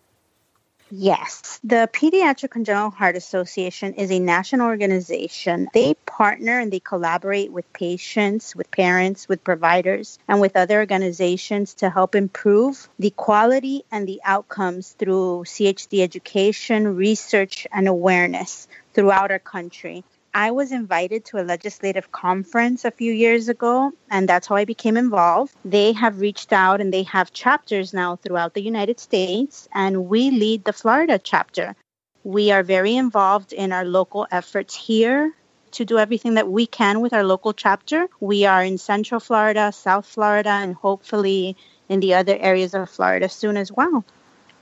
Yes, 0.91 1.59
the 1.63 1.87
Pediatric 1.93 2.49
Congenital 2.49 2.89
Heart 2.89 3.15
Association 3.15 3.93
is 3.93 4.11
a 4.11 4.17
national 4.17 4.65
organization. 4.67 5.69
They 5.71 5.93
partner 6.07 6.59
and 6.59 6.73
they 6.73 6.79
collaborate 6.79 7.51
with 7.51 7.71
patients, 7.73 8.55
with 8.55 8.71
parents, 8.71 9.29
with 9.29 9.43
providers, 9.43 10.17
and 10.27 10.41
with 10.41 10.57
other 10.57 10.79
organizations 10.79 11.75
to 11.75 11.91
help 11.91 12.15
improve 12.15 12.89
the 12.97 13.11
quality 13.11 13.83
and 13.91 14.07
the 14.07 14.19
outcomes 14.25 14.93
through 14.93 15.43
CHD 15.45 16.01
education, 16.01 16.95
research, 16.95 17.67
and 17.71 17.87
awareness 17.87 18.67
throughout 18.93 19.31
our 19.31 19.39
country. 19.39 20.03
I 20.33 20.51
was 20.51 20.71
invited 20.71 21.25
to 21.25 21.41
a 21.41 21.43
legislative 21.43 22.11
conference 22.11 22.85
a 22.85 22.91
few 22.91 23.11
years 23.11 23.49
ago, 23.49 23.91
and 24.11 24.29
that's 24.29 24.47
how 24.47 24.55
I 24.55 24.65
became 24.65 24.95
involved. 24.95 25.55
They 25.65 25.91
have 25.93 26.21
reached 26.21 26.53
out 26.53 26.81
and 26.81 26.93
they 26.93 27.03
have 27.03 27.33
chapters 27.33 27.93
now 27.93 28.17
throughout 28.17 28.53
the 28.53 28.61
United 28.61 28.99
States, 28.99 29.67
and 29.73 30.07
we 30.07 30.29
lead 30.29 30.65
the 30.65 30.73
Florida 30.73 31.17
chapter. 31.17 31.75
We 32.23 32.51
are 32.51 32.63
very 32.63 32.95
involved 32.95 33.53
in 33.53 33.71
our 33.71 33.85
local 33.85 34.27
efforts 34.29 34.75
here 34.75 35.33
to 35.71 35.85
do 35.85 35.97
everything 35.97 36.35
that 36.35 36.49
we 36.49 36.65
can 36.65 37.01
with 37.01 37.13
our 37.13 37.23
local 37.23 37.53
chapter. 37.53 38.07
We 38.19 38.45
are 38.45 38.63
in 38.63 38.77
Central 38.77 39.19
Florida, 39.19 39.71
South 39.71 40.05
Florida, 40.05 40.49
and 40.49 40.75
hopefully 40.75 41.55
in 41.87 41.99
the 42.01 42.13
other 42.13 42.37
areas 42.39 42.73
of 42.73 42.89
Florida 42.89 43.29
soon 43.29 43.57
as 43.57 43.71
well. 43.71 44.03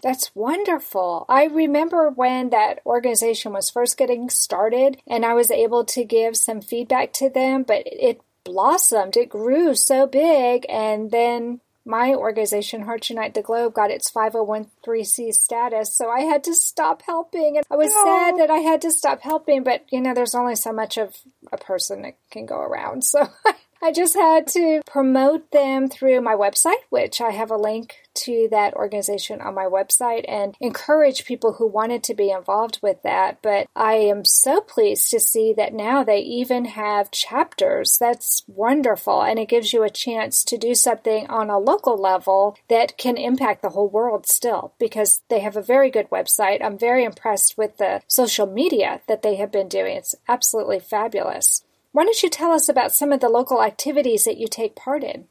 That's 0.02 0.32
wonderful. 0.36 1.26
I 1.28 1.46
remember 1.46 2.10
when 2.10 2.50
that 2.50 2.80
organization 2.86 3.54
was 3.54 3.70
first 3.70 3.98
getting 3.98 4.30
started 4.30 5.02
and 5.08 5.26
I 5.26 5.34
was 5.34 5.52
able 5.52 5.86
to 5.86 6.04
give 6.04 6.38
some 6.38 6.62
feedback 6.62 7.14
to 7.14 7.30
them, 7.30 7.64
but 7.64 7.84
it 7.86 8.22
blossomed. 8.44 9.18
It 9.18 9.30
grew 9.30 9.76
so 9.76 10.08
big 10.08 10.66
and 10.70 11.12
then 11.12 11.62
my 11.88 12.14
organization, 12.14 12.82
Hearts 12.82 13.10
Unite 13.10 13.34
the 13.34 13.42
Globe, 13.42 13.74
got 13.74 13.92
its 13.92 14.12
501c 14.12 15.34
status, 15.34 15.96
so 15.96 16.10
I 16.10 16.22
had 16.22 16.44
to 16.44 16.54
stop 16.54 17.02
helping. 17.04 17.56
And 17.56 17.66
I 17.72 17.78
was 17.78 17.94
sad 17.94 18.38
that 18.40 18.52
I 18.52 18.58
had 18.58 18.82
to 18.82 18.92
stop 18.92 19.22
helping, 19.22 19.64
but 19.64 19.86
you 19.90 20.02
know, 20.02 20.14
there's 20.14 20.36
only 20.36 20.56
so 20.56 20.74
much 20.74 20.98
of 20.98 21.16
a 21.52 21.58
person 21.58 22.02
that 22.02 22.18
can 22.30 22.46
go 22.46 22.60
around. 22.60 23.04
So 23.18 23.26
I 23.46 23.54
just 23.94 24.16
had 24.16 24.48
to 24.48 24.82
promote 24.86 25.52
them 25.52 25.90
through 25.90 26.22
my 26.22 26.34
website, 26.34 26.84
which 26.90 27.22
I 27.22 27.32
have 27.32 27.52
a 27.52 27.58
link 27.58 27.96
to 28.16 28.48
that 28.52 28.74
organization 28.74 29.42
on 29.42 29.54
my 29.54 29.66
website 29.66 30.26
and 30.28 30.56
encourage 30.60 31.26
people 31.26 31.54
who 31.54 31.68
wanted 31.68 32.04
to 32.04 32.14
be 32.14 32.32
involved 32.32 32.80
with 32.82 33.02
that. 33.04 33.40
But 33.42 33.68
I 33.76 33.94
am 33.94 34.26
so 34.26 34.62
pleased 34.62 35.12
to 35.12 35.20
see 35.20 35.54
that 35.54 35.74
now 35.74 36.04
they 36.04 36.20
even 36.20 36.66
have 36.66 37.12
chapters. 37.12 37.98
That's 38.00 38.44
wonderful. 38.48 39.22
And 39.22 39.40
it 39.40 39.50
gives 39.50 39.74
you 39.74 39.84
a 39.84 39.90
chance 39.90 40.44
to 40.46 40.58
do 40.58 40.74
something 40.74 41.28
on 41.28 41.50
a 41.50 41.60
local 41.60 41.98
level 41.98 42.58
that 42.70 42.98
can 42.98 43.18
impact 43.18 43.62
the 43.62 43.70
whole 43.70 43.90
world 43.90 44.28
still 44.28 44.74
because 44.80 45.22
they 45.30 45.40
have 45.42 45.56
a 45.56 45.62
very 45.62 45.90
good 45.90 46.10
website. 46.10 46.64
I'm 46.64 46.78
very 46.78 47.04
impressed 47.04 47.58
with 47.58 47.78
the 47.78 48.02
social 48.08 48.48
media 48.48 49.02
that 49.08 49.22
they 49.22 49.36
have 49.36 49.52
been 49.52 49.68
doing. 49.68 49.98
It's 49.98 50.16
absolutely 50.28 50.80
fabulous. 50.80 51.64
Why 51.92 52.04
don't 52.04 52.22
you 52.22 52.30
tell 52.30 52.52
us 52.52 52.70
about 52.70 52.94
some 52.94 53.12
of 53.12 53.22
the 53.22 53.30
local 53.30 53.64
activities 53.64 54.26
that 54.26 54.38
you 54.38 54.48
take 54.48 54.76
part 54.76 55.04
in? 55.04 55.28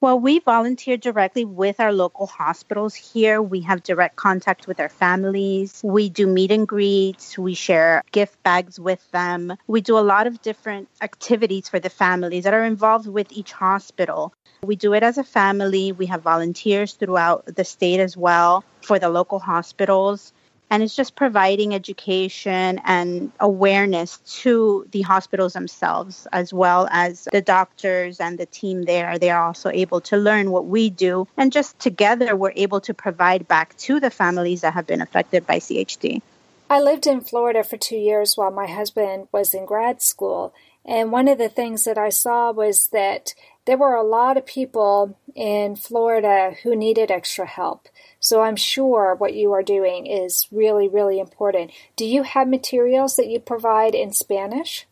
Well, 0.00 0.20
we 0.20 0.40
volunteer 0.40 0.98
directly 0.98 1.46
with 1.46 1.80
our 1.80 1.92
local 1.92 2.26
hospitals 2.26 2.94
here. 2.94 3.40
We 3.40 3.60
have 3.62 3.82
direct 3.82 4.16
contact 4.16 4.66
with 4.66 4.78
our 4.78 4.90
families. 4.90 5.80
We 5.82 6.10
do 6.10 6.26
meet 6.26 6.50
and 6.50 6.68
greets. 6.68 7.38
We 7.38 7.54
share 7.54 8.02
gift 8.12 8.42
bags 8.42 8.78
with 8.78 9.10
them. 9.12 9.56
We 9.66 9.80
do 9.80 9.96
a 9.96 10.04
lot 10.04 10.26
of 10.26 10.42
different 10.42 10.88
activities 11.00 11.70
for 11.70 11.80
the 11.80 11.88
families 11.88 12.44
that 12.44 12.52
are 12.52 12.64
involved 12.64 13.08
with 13.08 13.32
each 13.32 13.52
hospital. 13.52 14.34
We 14.62 14.76
do 14.76 14.92
it 14.92 15.02
as 15.02 15.16
a 15.16 15.24
family. 15.24 15.92
We 15.92 16.06
have 16.06 16.20
volunteers 16.20 16.92
throughout 16.92 17.46
the 17.46 17.64
state 17.64 18.00
as 18.00 18.14
well 18.14 18.64
for 18.82 18.98
the 18.98 19.08
local 19.08 19.38
hospitals 19.38 20.34
and 20.70 20.82
it's 20.82 20.96
just 20.96 21.14
providing 21.14 21.74
education 21.74 22.80
and 22.84 23.30
awareness 23.38 24.18
to 24.42 24.86
the 24.90 25.02
hospitals 25.02 25.52
themselves 25.52 26.26
as 26.32 26.52
well 26.52 26.88
as 26.90 27.28
the 27.30 27.40
doctors 27.40 28.20
and 28.20 28.38
the 28.38 28.46
team 28.46 28.82
there. 28.82 29.18
They 29.18 29.30
are 29.30 29.44
also 29.44 29.70
able 29.70 30.00
to 30.02 30.16
learn 30.16 30.50
what 30.50 30.66
we 30.66 30.90
do. 30.90 31.28
And 31.36 31.52
just 31.52 31.78
together 31.78 32.34
we're 32.34 32.52
able 32.56 32.80
to 32.82 32.94
provide 32.94 33.46
back 33.46 33.76
to 33.78 34.00
the 34.00 34.10
families 34.10 34.62
that 34.62 34.74
have 34.74 34.86
been 34.86 35.00
affected 35.00 35.46
by 35.46 35.58
CHD. 35.58 36.22
I 36.70 36.80
lived 36.80 37.06
in 37.06 37.20
Florida 37.20 37.62
for 37.62 37.76
2 37.76 37.94
years 37.94 38.36
while 38.36 38.50
my 38.50 38.66
husband 38.66 39.28
was 39.30 39.54
in 39.54 39.66
grad 39.66 40.00
school. 40.02 40.54
And 40.84 41.12
one 41.12 41.28
of 41.28 41.38
the 41.38 41.48
things 41.48 41.84
that 41.84 41.98
I 41.98 42.08
saw 42.08 42.52
was 42.52 42.88
that 42.88 43.34
there 43.66 43.78
were 43.78 43.94
a 43.94 44.02
lot 44.02 44.36
of 44.36 44.44
people 44.44 45.16
in 45.34 45.76
Florida 45.76 46.54
who 46.62 46.76
needed 46.76 47.10
extra 47.10 47.46
help. 47.46 47.88
So 48.20 48.42
I'm 48.42 48.56
sure 48.56 49.14
what 49.14 49.34
you 49.34 49.52
are 49.52 49.62
doing 49.62 50.06
is 50.06 50.46
really, 50.50 50.88
really 50.88 51.18
important. 51.18 51.70
Do 51.96 52.04
you 52.04 52.22
have 52.22 52.48
materials 52.48 53.16
that 53.16 53.28
you 53.28 53.40
provide 53.40 53.94
in 53.94 54.12
Spanish? 54.12 54.86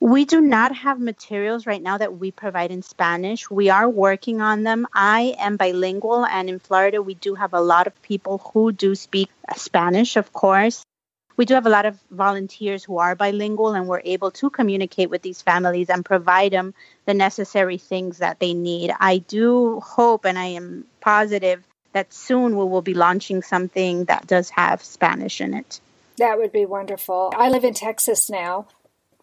We 0.00 0.24
do 0.24 0.40
not 0.40 0.74
have 0.74 0.98
materials 0.98 1.64
right 1.64 1.80
now 1.80 1.98
that 1.98 2.18
we 2.18 2.32
provide 2.32 2.72
in 2.72 2.82
Spanish. 2.82 3.48
We 3.48 3.70
are 3.70 3.88
working 3.88 4.40
on 4.40 4.64
them. 4.64 4.84
I 4.92 5.36
am 5.38 5.56
bilingual, 5.56 6.26
and 6.26 6.48
in 6.48 6.58
Florida, 6.58 7.00
we 7.00 7.14
do 7.14 7.36
have 7.36 7.54
a 7.54 7.60
lot 7.60 7.86
of 7.86 8.02
people 8.02 8.38
who 8.52 8.72
do 8.72 8.96
speak 8.96 9.30
Spanish, 9.54 10.16
of 10.16 10.32
course. 10.32 10.84
We 11.42 11.46
do 11.46 11.54
have 11.54 11.66
a 11.66 11.70
lot 11.70 11.86
of 11.86 11.98
volunteers 12.12 12.84
who 12.84 12.98
are 12.98 13.16
bilingual, 13.16 13.74
and 13.74 13.88
we're 13.88 14.02
able 14.04 14.30
to 14.30 14.48
communicate 14.48 15.10
with 15.10 15.22
these 15.22 15.42
families 15.42 15.90
and 15.90 16.04
provide 16.04 16.52
them 16.52 16.72
the 17.04 17.14
necessary 17.14 17.78
things 17.78 18.18
that 18.18 18.38
they 18.38 18.54
need. 18.54 18.92
I 19.00 19.18
do 19.18 19.80
hope 19.80 20.24
and 20.24 20.38
I 20.38 20.44
am 20.44 20.84
positive 21.00 21.64
that 21.94 22.14
soon 22.14 22.56
we 22.56 22.64
will 22.64 22.80
be 22.80 22.94
launching 22.94 23.42
something 23.42 24.04
that 24.04 24.28
does 24.28 24.50
have 24.50 24.84
Spanish 24.84 25.40
in 25.40 25.54
it. 25.54 25.80
That 26.18 26.38
would 26.38 26.52
be 26.52 26.64
wonderful. 26.64 27.32
I 27.36 27.48
live 27.48 27.64
in 27.64 27.74
Texas 27.74 28.30
now. 28.30 28.68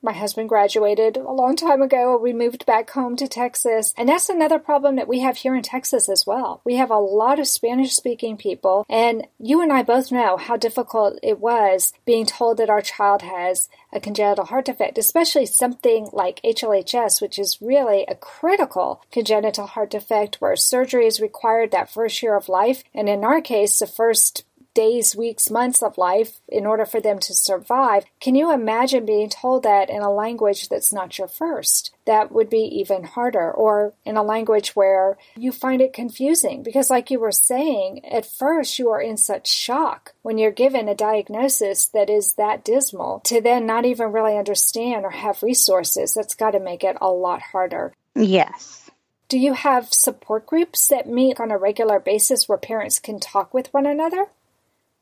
My 0.01 0.13
husband 0.13 0.47
graduated 0.47 1.17
a 1.17 1.31
long 1.31 1.57
time 1.57 1.81
ago. 1.81 2.17
We 2.17 2.31
moved 2.31 2.65
back 2.65 2.89
home 2.89 3.17
to 3.17 3.27
Texas. 3.27 3.93
And 3.97 4.07
that's 4.07 4.29
another 4.29 4.57
problem 4.57 4.95
that 4.95 5.07
we 5.07 5.19
have 5.19 5.37
here 5.37 5.55
in 5.55 5.61
Texas 5.61 6.07
as 6.07 6.25
well. 6.25 6.61
We 6.63 6.75
have 6.75 6.89
a 6.89 6.97
lot 6.97 7.37
of 7.37 7.47
Spanish 7.47 7.91
speaking 7.91 8.37
people. 8.37 8.85
And 8.89 9.27
you 9.39 9.61
and 9.61 9.73
I 9.73 9.83
both 9.83 10.11
know 10.11 10.37
how 10.37 10.55
difficult 10.55 11.19
it 11.21 11.39
was 11.39 11.91
being 12.05 12.25
told 12.25 12.57
that 12.57 12.69
our 12.69 12.81
child 12.81 13.23
has 13.23 13.67
a 13.91 13.99
congenital 13.99 14.45
heart 14.45 14.65
defect, 14.65 14.97
especially 14.97 15.45
something 15.45 16.09
like 16.13 16.41
HLHS, 16.43 17.21
which 17.21 17.37
is 17.37 17.61
really 17.61 18.05
a 18.07 18.15
critical 18.15 19.03
congenital 19.11 19.65
heart 19.65 19.91
defect 19.91 20.37
where 20.39 20.55
surgery 20.55 21.07
is 21.07 21.19
required 21.19 21.71
that 21.71 21.91
first 21.91 22.23
year 22.23 22.35
of 22.37 22.47
life. 22.47 22.83
And 22.93 23.09
in 23.09 23.25
our 23.25 23.41
case, 23.41 23.79
the 23.79 23.87
first 23.87 24.45
days, 24.73 25.15
weeks, 25.15 25.49
months 25.49 25.81
of 25.81 25.97
life 25.97 26.39
in 26.47 26.65
order 26.65 26.85
for 26.85 27.01
them 27.01 27.19
to 27.19 27.33
survive. 27.33 28.05
Can 28.19 28.35
you 28.35 28.51
imagine 28.51 29.05
being 29.05 29.29
told 29.29 29.63
that 29.63 29.89
in 29.89 30.01
a 30.01 30.11
language 30.11 30.69
that's 30.69 30.93
not 30.93 31.17
your 31.17 31.27
first? 31.27 31.93
That 32.05 32.31
would 32.31 32.49
be 32.49 32.63
even 32.79 33.03
harder, 33.03 33.51
or 33.51 33.93
in 34.05 34.17
a 34.17 34.23
language 34.23 34.75
where 34.75 35.17
you 35.35 35.51
find 35.51 35.81
it 35.81 35.93
confusing. 35.93 36.63
Because, 36.63 36.89
like 36.89 37.11
you 37.11 37.19
were 37.19 37.31
saying, 37.31 38.05
at 38.05 38.25
first 38.25 38.79
you 38.79 38.89
are 38.89 39.01
in 39.01 39.17
such 39.17 39.47
shock 39.47 40.13
when 40.21 40.38
you're 40.38 40.51
given 40.51 40.88
a 40.88 40.95
diagnosis 40.95 41.85
that 41.88 42.09
is 42.09 42.33
that 42.33 42.63
dismal 42.63 43.19
to 43.25 43.41
then 43.41 43.65
not 43.65 43.85
even 43.85 44.11
really 44.11 44.38
understand 44.38 45.05
or 45.05 45.11
have 45.11 45.43
resources. 45.43 46.13
That's 46.13 46.35
got 46.35 46.51
to 46.51 46.59
make 46.59 46.83
it 46.83 46.97
a 46.99 47.09
lot 47.09 47.41
harder. 47.41 47.93
Yes. 48.15 48.89
Do 49.27 49.38
you 49.38 49.53
have 49.53 49.93
support 49.93 50.47
groups 50.47 50.88
that 50.88 51.07
meet 51.07 51.39
on 51.39 51.51
a 51.51 51.57
regular 51.57 51.99
basis 51.99 52.49
where 52.49 52.57
parents 52.57 52.97
can 52.97 53.19
talk 53.19 53.53
with 53.53 53.71
one 53.71 53.85
another? 53.85 54.27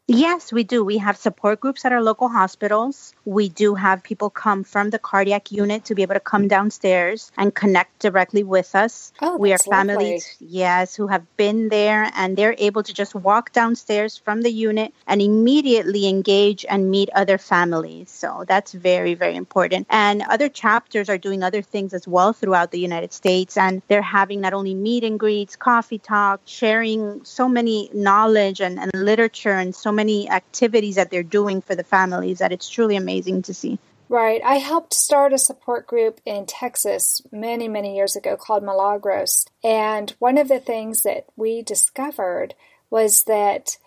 Yes, 0.08 0.52
we 0.52 0.64
do. 0.64 0.84
We 0.84 0.98
have 0.98 1.18
support 1.18 1.60
groups 1.62 1.86
at 1.86 1.92
our 1.94 2.02
local 2.02 2.28
hospitals. 2.30 3.14
We 3.28 3.50
do 3.50 3.76
have 3.76 4.04
people 4.04 4.30
come 4.30 4.64
from 4.64 4.90
the 4.90 5.00
cardiac 5.00 5.52
unit 5.52 5.84
to 5.86 5.96
be 5.96 6.02
able 6.02 6.14
to 6.14 6.22
come 6.22 6.48
downstairs 6.48 7.30
and 7.36 7.54
connect 7.54 8.00
directly 8.00 8.42
with 8.42 8.74
us. 8.74 9.12
Oh, 9.22 9.36
we 9.36 9.52
are 9.52 9.58
families, 9.58 10.38
lovely. 10.40 10.60
yes, 10.60 10.96
who 10.96 11.08
have 11.08 11.26
been 11.36 11.68
there 11.68 12.10
and 12.16 12.38
they're 12.38 12.56
able 12.58 12.84
to 12.84 12.94
just 12.94 13.14
walk 13.16 13.52
downstairs 13.52 14.16
from 14.16 14.44
the 14.44 14.50
unit 14.50 14.94
and 15.08 15.22
immediately 15.22 16.08
engage 16.08 16.66
and 16.70 16.90
meet 16.90 17.10
other 17.14 17.38
families. 17.38 18.10
So 18.10 18.46
that's 18.48 18.72
very, 18.72 19.14
very 19.14 19.36
important. 19.36 19.88
And 19.90 20.22
other 20.22 20.48
chapters 20.48 21.10
are 21.10 21.18
doing 21.18 21.44
other 21.44 21.62
things 21.62 21.94
as 21.94 22.08
well 22.08 22.32
throughout 22.32 22.72
the 22.72 22.80
United 22.80 23.12
States. 23.12 23.58
And 23.58 23.82
they're 23.90 24.02
having 24.02 24.40
not 24.40 24.54
only 24.54 24.74
meet 24.74 25.04
and 25.04 25.20
greets, 25.20 25.58
coffee 25.58 26.00
talk, 26.00 26.40
sharing 26.46 27.26
so 27.26 27.50
many 27.50 27.90
knowledge 27.94 28.62
and, 28.62 28.80
and 28.80 28.90
literature 28.94 29.52
and 29.52 29.76
so 29.76 29.92
many 29.92 30.30
activities 30.30 30.96
that 30.96 31.12
they're 31.12 31.24
doing 31.24 31.60
for 31.60 31.76
the 31.76 31.84
families 31.84 32.40
that 32.40 32.54
it's 32.54 32.70
truly 32.70 32.96
amazing 32.96 33.17
to 33.24 33.54
see. 33.54 33.80
Right. 34.10 34.42
I 34.44 34.56
helped 34.56 34.94
start 34.94 35.34
a 35.34 35.38
support 35.38 35.86
group 35.86 36.22
in 36.26 36.46
Texas 36.46 37.22
many, 37.32 37.68
many 37.68 37.96
years 37.96 38.16
ago 38.16 38.38
called 38.38 38.64
Milagros. 38.64 39.46
And 39.64 40.16
one 40.20 40.38
of 40.38 40.48
the 40.48 40.60
things 40.60 41.04
that 41.04 41.26
we 41.36 41.62
discovered 41.62 42.56
was 42.90 43.24
that 43.26 43.78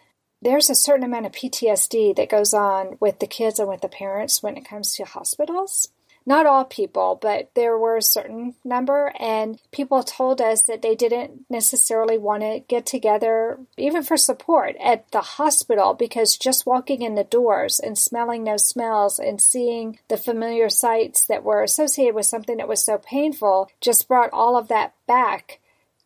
there's 0.43 0.69
a 0.69 0.75
certain 0.75 1.05
amount 1.05 1.27
of 1.27 1.33
PTSD 1.33 2.17
that 2.17 2.29
goes 2.29 2.53
on 2.53 2.97
with 3.01 3.19
the 3.19 3.27
kids 3.27 3.59
and 3.59 3.69
with 3.69 3.81
the 3.81 3.89
parents 3.89 4.43
when 4.43 4.57
it 4.57 4.69
comes 4.69 4.95
to 4.95 5.05
hospitals 5.05 5.89
not 6.31 6.47
all 6.47 6.65
people, 6.65 7.19
but 7.21 7.51
there 7.57 7.77
were 7.77 7.97
a 7.97 8.03
certain 8.03 8.55
number, 8.65 9.13
and 9.19 9.59
people 9.73 10.05
told 10.05 10.41
us 10.41 10.63
that 10.63 10.81
they 10.81 10.95
didn't 10.95 11.45
necessarily 11.51 12.17
want 12.17 12.45
to 12.45 12.63
get 12.69 12.87
together, 12.87 13.59
even 13.77 14.05
for 14.05 14.17
support, 14.17 14.77
at 14.81 15.11
the 15.11 15.21
hospital 15.21 15.93
because 15.93 16.37
just 16.37 16.67
walking 16.67 17.03
in 17.03 17.17
the 17.17 17.25
doors 17.25 17.81
and 17.81 17.99
smelling 17.99 18.45
those 18.45 18.65
smells 18.65 19.19
and 19.19 19.41
seeing 19.43 19.99
the 20.07 20.17
familiar 20.17 20.69
sights 20.69 21.25
that 21.25 21.43
were 21.43 21.65
associated 21.65 22.15
with 22.15 22.27
something 22.27 22.59
that 22.59 22.69
was 22.69 22.85
so 22.85 22.97
painful 22.97 23.69
just 23.81 24.07
brought 24.07 24.31
all 24.33 24.57
of 24.57 24.69
that 24.69 24.95
back 25.09 25.59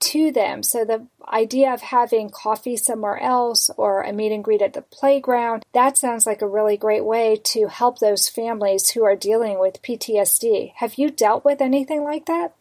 to 0.04 0.30
them. 0.30 0.62
So 0.62 0.84
the 0.84 1.06
idea 1.26 1.73
of 1.73 1.80
having 1.80 2.30
coffee 2.30 2.76
somewhere 2.76 3.18
else 3.18 3.70
or 3.76 4.02
a 4.02 4.12
meet 4.12 4.32
and 4.32 4.44
greet 4.44 4.62
at 4.62 4.73
the 4.73 4.82
playground, 4.82 5.64
that 5.73 5.96
sounds 5.96 6.26
like 6.26 6.42
a 6.42 6.49
really 6.49 6.76
great 6.76 7.04
way 7.04 7.37
to 7.44 7.68
help 7.68 7.99
those 7.99 8.28
families 8.28 8.90
who 8.90 9.04
are 9.04 9.16
dealing 9.16 9.58
with 9.58 9.82
PTSD. 9.82 10.73
Have 10.76 10.94
you 10.94 11.11
dealt 11.11 11.44
with 11.44 11.61
anything 11.61 12.04
like 12.04 12.26
that? 12.26 12.54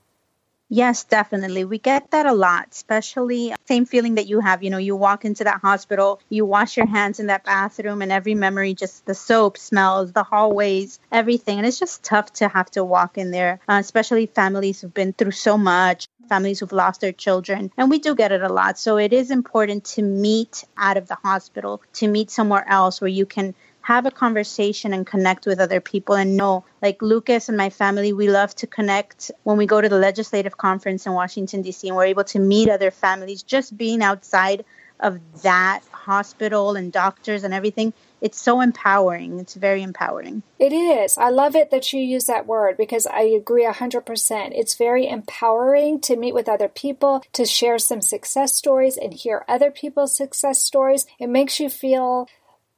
Yes, 0.70 1.03
definitely. 1.03 1.65
We 1.65 1.77
get 1.77 2.10
that 2.12 2.25
a 2.25 2.34
lot, 2.34 2.70
especially 2.72 3.53
same 3.67 3.86
feeling 3.86 4.15
that 4.15 4.27
you 4.27 4.39
have. 4.39 4.63
You 4.63 4.72
know, 4.72 4.77
you 4.79 4.96
walk 4.96 5.24
into 5.24 5.43
that 5.43 5.62
hospital, 5.62 6.20
you 6.29 6.46
wash 6.46 6.77
your 6.77 6.88
hands 6.88 7.20
in 7.20 7.27
that 7.27 7.43
bathroom, 7.43 8.01
and 8.01 8.12
every 8.12 8.34
memory 8.34 8.74
just 8.74 9.05
the 9.05 9.13
soap 9.13 9.58
smells, 9.58 10.13
the 10.13 10.24
hallways, 10.24 11.00
everything. 11.12 11.60
And 11.60 11.67
it's 11.67 11.79
just 11.79 12.03
tough 12.03 12.34
to 12.34 12.48
have 12.48 12.72
to 12.72 12.84
walk 12.84 13.17
in 13.20 13.29
there, 13.32 13.60
uh, 13.70 13.77
especially 13.79 14.25
families 14.25 14.82
who've 14.82 14.93
been 14.93 15.13
through 15.13 15.32
so 15.32 15.58
much, 15.58 16.08
families 16.27 16.60
who've 16.60 16.72
lost 16.72 17.01
their 17.01 17.12
children. 17.12 17.72
And 17.77 17.89
we 17.91 18.00
do 18.00 18.15
get 18.15 18.32
it 18.32 18.41
a 18.41 18.51
lot. 18.51 18.79
So 18.79 18.98
it 18.98 19.13
is 19.13 19.29
important 19.29 19.84
to 19.96 20.01
meet 20.01 20.63
out 20.77 20.98
of 20.98 21.08
the 21.08 21.15
hospital, 21.15 21.84
to 21.93 22.08
meet 22.08 22.32
somewhere 22.32 22.67
else 22.67 23.00
where 23.00 23.10
you 23.10 23.27
can 23.27 23.53
have 23.84 24.06
a 24.06 24.12
conversation 24.12 24.94
and 24.94 25.06
connect 25.06 25.46
with 25.46 25.60
other 25.60 25.80
people 25.80 26.16
and 26.16 26.36
know 26.36 26.66
like 26.82 27.02
lucas 27.02 27.50
and 27.50 27.58
my 27.58 27.70
family 27.70 28.12
we 28.13 28.30
love 28.30 28.56
to 28.56 28.66
connect 28.66 29.30
when 29.44 29.58
we 29.58 29.66
go 29.66 29.80
to 29.80 29.90
the 29.90 29.98
legislative 29.98 30.58
conference 30.58 31.06
in 31.06 31.13
washington 31.13 31.62
d.c 31.62 31.88
and 31.88 31.96
we're 31.96 32.06
able 32.06 32.24
to 32.24 32.40
meet 32.40 32.70
other 32.70 32.92
families. 32.92 33.44
Just 33.44 33.78
being 33.78 34.02
outside 34.02 34.66
of 35.00 35.20
that 35.42 35.82
hospital 35.92 36.75
and 36.75 36.92
doctors 36.92 37.44
and 37.44 37.54
everything 37.54 37.94
it's 38.22 38.40
so 38.40 38.62
empowering. 38.62 39.40
It's 39.40 39.54
very 39.54 39.84
empowering. 39.84 40.44
It 40.58 40.72
is. 40.72 41.18
I 41.18 41.30
love 41.30 41.58
it 41.58 41.72
that 41.72 41.92
you 41.92 42.00
use 42.00 42.24
that 42.25 42.48
word 42.48 42.78
because 42.78 43.06
i 43.06 43.22
agree 43.24 43.66
100% 43.66 44.52
it's 44.54 44.75
very 44.75 45.10
empowering 45.10 46.00
to 46.02 46.16
meet 46.16 46.34
with 46.34 46.48
other 46.48 46.70
people 46.70 47.22
to 47.34 47.46
share 47.46 47.78
some 47.80 48.02
success 48.02 48.56
stories 48.56 48.96
and 48.96 49.13
hear 49.13 49.44
other 49.50 49.72
people's 49.72 50.16
success 50.16 50.60
stories. 50.60 51.06
It 51.20 51.28
makes 51.28 51.60
you 51.60 51.70
feel 51.70 52.30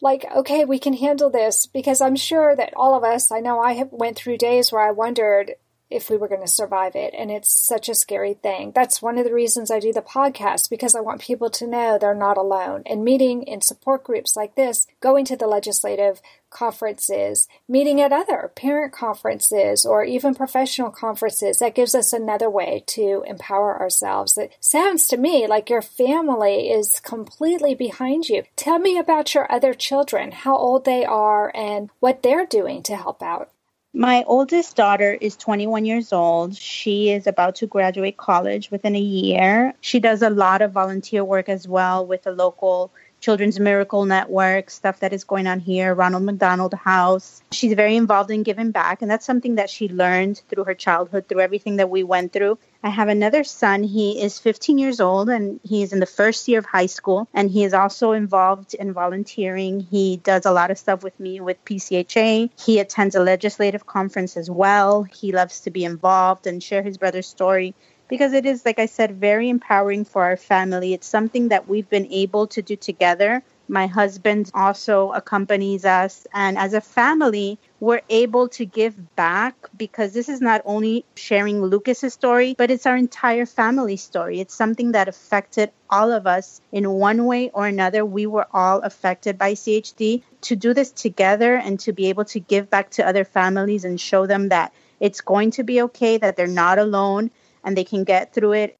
like 0.01 0.25
okay 0.35 0.65
we 0.65 0.77
can 0.77 0.93
handle 0.93 1.29
this 1.29 1.65
because 1.65 2.01
i'm 2.01 2.15
sure 2.15 2.55
that 2.55 2.73
all 2.75 2.95
of 2.95 3.03
us 3.03 3.31
i 3.31 3.39
know 3.39 3.59
i 3.59 3.73
have 3.73 3.89
went 3.91 4.17
through 4.17 4.37
days 4.37 4.71
where 4.71 4.85
i 4.85 4.91
wondered 4.91 5.53
if 5.89 6.09
we 6.09 6.17
were 6.17 6.27
going 6.27 6.41
to 6.41 6.47
survive 6.47 6.95
it. 6.95 7.13
And 7.17 7.31
it's 7.31 7.55
such 7.55 7.89
a 7.89 7.95
scary 7.95 8.33
thing. 8.33 8.71
That's 8.73 9.01
one 9.01 9.17
of 9.17 9.25
the 9.25 9.33
reasons 9.33 9.69
I 9.69 9.79
do 9.79 9.93
the 9.93 10.01
podcast 10.01 10.69
because 10.69 10.95
I 10.95 11.01
want 11.01 11.21
people 11.21 11.49
to 11.51 11.67
know 11.67 11.97
they're 11.97 12.15
not 12.15 12.37
alone. 12.37 12.83
And 12.85 13.03
meeting 13.03 13.43
in 13.43 13.61
support 13.61 14.03
groups 14.03 14.35
like 14.35 14.55
this, 14.55 14.87
going 14.99 15.25
to 15.25 15.37
the 15.37 15.47
legislative 15.47 16.21
conferences, 16.49 17.47
meeting 17.67 17.99
at 17.99 18.13
other 18.13 18.51
parent 18.55 18.93
conferences 18.93 19.85
or 19.85 20.03
even 20.03 20.33
professional 20.33 20.89
conferences, 20.89 21.59
that 21.59 21.75
gives 21.75 21.93
us 21.93 22.13
another 22.13 22.49
way 22.49 22.83
to 22.87 23.23
empower 23.27 23.79
ourselves. 23.79 24.37
It 24.37 24.55
sounds 24.59 25.07
to 25.07 25.17
me 25.17 25.47
like 25.47 25.69
your 25.69 25.81
family 25.81 26.69
is 26.71 26.99
completely 27.01 27.75
behind 27.75 28.29
you. 28.29 28.43
Tell 28.55 28.79
me 28.79 28.97
about 28.97 29.35
your 29.35 29.51
other 29.51 29.73
children, 29.73 30.31
how 30.31 30.55
old 30.55 30.85
they 30.85 31.03
are, 31.03 31.51
and 31.55 31.89
what 31.99 32.23
they're 32.23 32.45
doing 32.45 32.81
to 32.83 32.95
help 32.95 33.21
out. 33.21 33.51
My 33.97 34.25
oldest 34.27 34.75
daughter 34.75 35.17
is 35.21 35.37
21 35.37 35.85
years 35.85 36.11
old. 36.11 36.57
She 36.57 37.11
is 37.11 37.27
about 37.27 37.55
to 37.55 37.65
graduate 37.65 38.17
college 38.17 38.69
within 38.69 38.93
a 38.93 38.99
year. 38.99 39.73
She 39.79 40.01
does 40.01 40.21
a 40.21 40.29
lot 40.29 40.61
of 40.61 40.73
volunteer 40.73 41.23
work 41.23 41.47
as 41.47 41.65
well 41.65 42.05
with 42.05 42.23
the 42.23 42.33
local 42.33 42.91
Children's 43.25 43.59
Miracle 43.59 44.05
Network, 44.05 44.69
stuff 44.69 44.99
that 44.99 45.11
is 45.11 45.23
going 45.23 45.47
on 45.47 45.59
here, 45.59 45.95
Ronald 45.95 46.21
McDonald 46.21 46.75
House. 46.75 47.41
She's 47.51 47.73
very 47.73 47.95
involved 47.95 48.29
in 48.29 48.43
giving 48.43 48.69
back, 48.69 49.01
and 49.01 49.09
that's 49.09 49.25
something 49.25 49.55
that 49.55 49.67
she 49.67 49.89
learned 49.89 50.43
through 50.47 50.65
her 50.65 50.75
childhood, 50.75 51.27
through 51.27 51.39
everything 51.39 51.77
that 51.77 51.89
we 51.89 52.03
went 52.03 52.33
through. 52.33 52.59
I 52.83 52.89
have 52.89 53.07
another 53.07 53.43
son. 53.43 53.81
He 53.81 54.21
is 54.21 54.37
15 54.37 54.77
years 54.77 54.99
old 55.01 55.27
and 55.27 55.59
he's 55.63 55.91
in 55.91 55.99
the 55.99 56.05
first 56.05 56.47
year 56.47 56.59
of 56.59 56.67
high 56.67 56.85
school. 56.85 57.27
And 57.33 57.49
he 57.49 57.63
is 57.63 57.73
also 57.73 58.11
involved 58.11 58.75
in 58.75 58.93
volunteering. 58.93 59.79
He 59.79 60.17
does 60.17 60.45
a 60.45 60.51
lot 60.51 60.69
of 60.69 60.77
stuff 60.77 61.03
with 61.03 61.19
me 61.19 61.39
with 61.39 61.65
PCHA. 61.65 62.51
He 62.63 62.77
attends 62.77 63.15
a 63.15 63.23
legislative 63.23 63.87
conference 63.87 64.37
as 64.37 64.51
well. 64.51 65.01
He 65.01 65.31
loves 65.31 65.61
to 65.61 65.71
be 65.71 65.83
involved 65.83 66.45
and 66.45 66.61
share 66.61 66.83
his 66.83 66.99
brother's 66.99 67.25
story 67.25 67.73
because 68.07 68.33
it 68.33 68.45
is, 68.45 68.65
like 68.65 68.79
I 68.79 68.85
said, 68.85 69.19
very 69.19 69.49
empowering 69.49 70.05
for 70.05 70.23
our 70.23 70.37
family. 70.37 70.93
It's 70.93 71.07
something 71.07 71.49
that 71.49 71.67
we've 71.67 71.89
been 71.89 72.07
able 72.11 72.47
to 72.47 72.61
do 72.61 72.75
together. 72.75 73.43
My 73.67 73.87
husband 73.87 74.51
also 74.53 75.11
accompanies 75.11 75.85
us. 75.85 76.27
And 76.31 76.55
as 76.57 76.75
a 76.75 76.81
family, 76.81 77.57
we're 77.79 78.03
able 78.09 78.47
to 78.49 78.65
give 78.65 79.15
back 79.15 79.55
because 79.75 80.13
this 80.13 80.29
is 80.29 80.39
not 80.39 80.61
only 80.65 81.03
sharing 81.15 81.63
Lucas's 81.63 82.13
story, 82.13 82.53
but 82.55 82.69
it's 82.69 82.85
our 82.85 82.95
entire 82.95 83.47
family 83.47 83.97
story. 83.97 84.39
It's 84.39 84.53
something 84.53 84.91
that 84.91 85.07
affected 85.07 85.71
all 85.89 86.11
of 86.11 86.27
us 86.27 86.61
in 86.71 86.89
one 86.89 87.25
way 87.25 87.49
or 87.53 87.65
another. 87.65 88.05
We 88.05 88.27
were 88.27 88.47
all 88.53 88.81
affected 88.81 89.37
by 89.39 89.53
CHD. 89.53 90.21
To 90.41 90.55
do 90.55 90.75
this 90.75 90.91
together 90.91 91.55
and 91.55 91.79
to 91.79 91.91
be 91.91 92.09
able 92.09 92.25
to 92.25 92.39
give 92.39 92.69
back 92.69 92.91
to 92.91 93.07
other 93.07 93.25
families 93.25 93.83
and 93.83 93.99
show 93.99 94.27
them 94.27 94.49
that 94.49 94.73
it's 94.99 95.21
going 95.21 95.51
to 95.51 95.63
be 95.63 95.81
okay, 95.81 96.17
that 96.17 96.37
they're 96.37 96.45
not 96.47 96.77
alone, 96.77 97.31
and 97.65 97.75
they 97.75 97.83
can 97.83 98.05
get 98.05 98.33
through 98.33 98.53
it, 98.53 98.77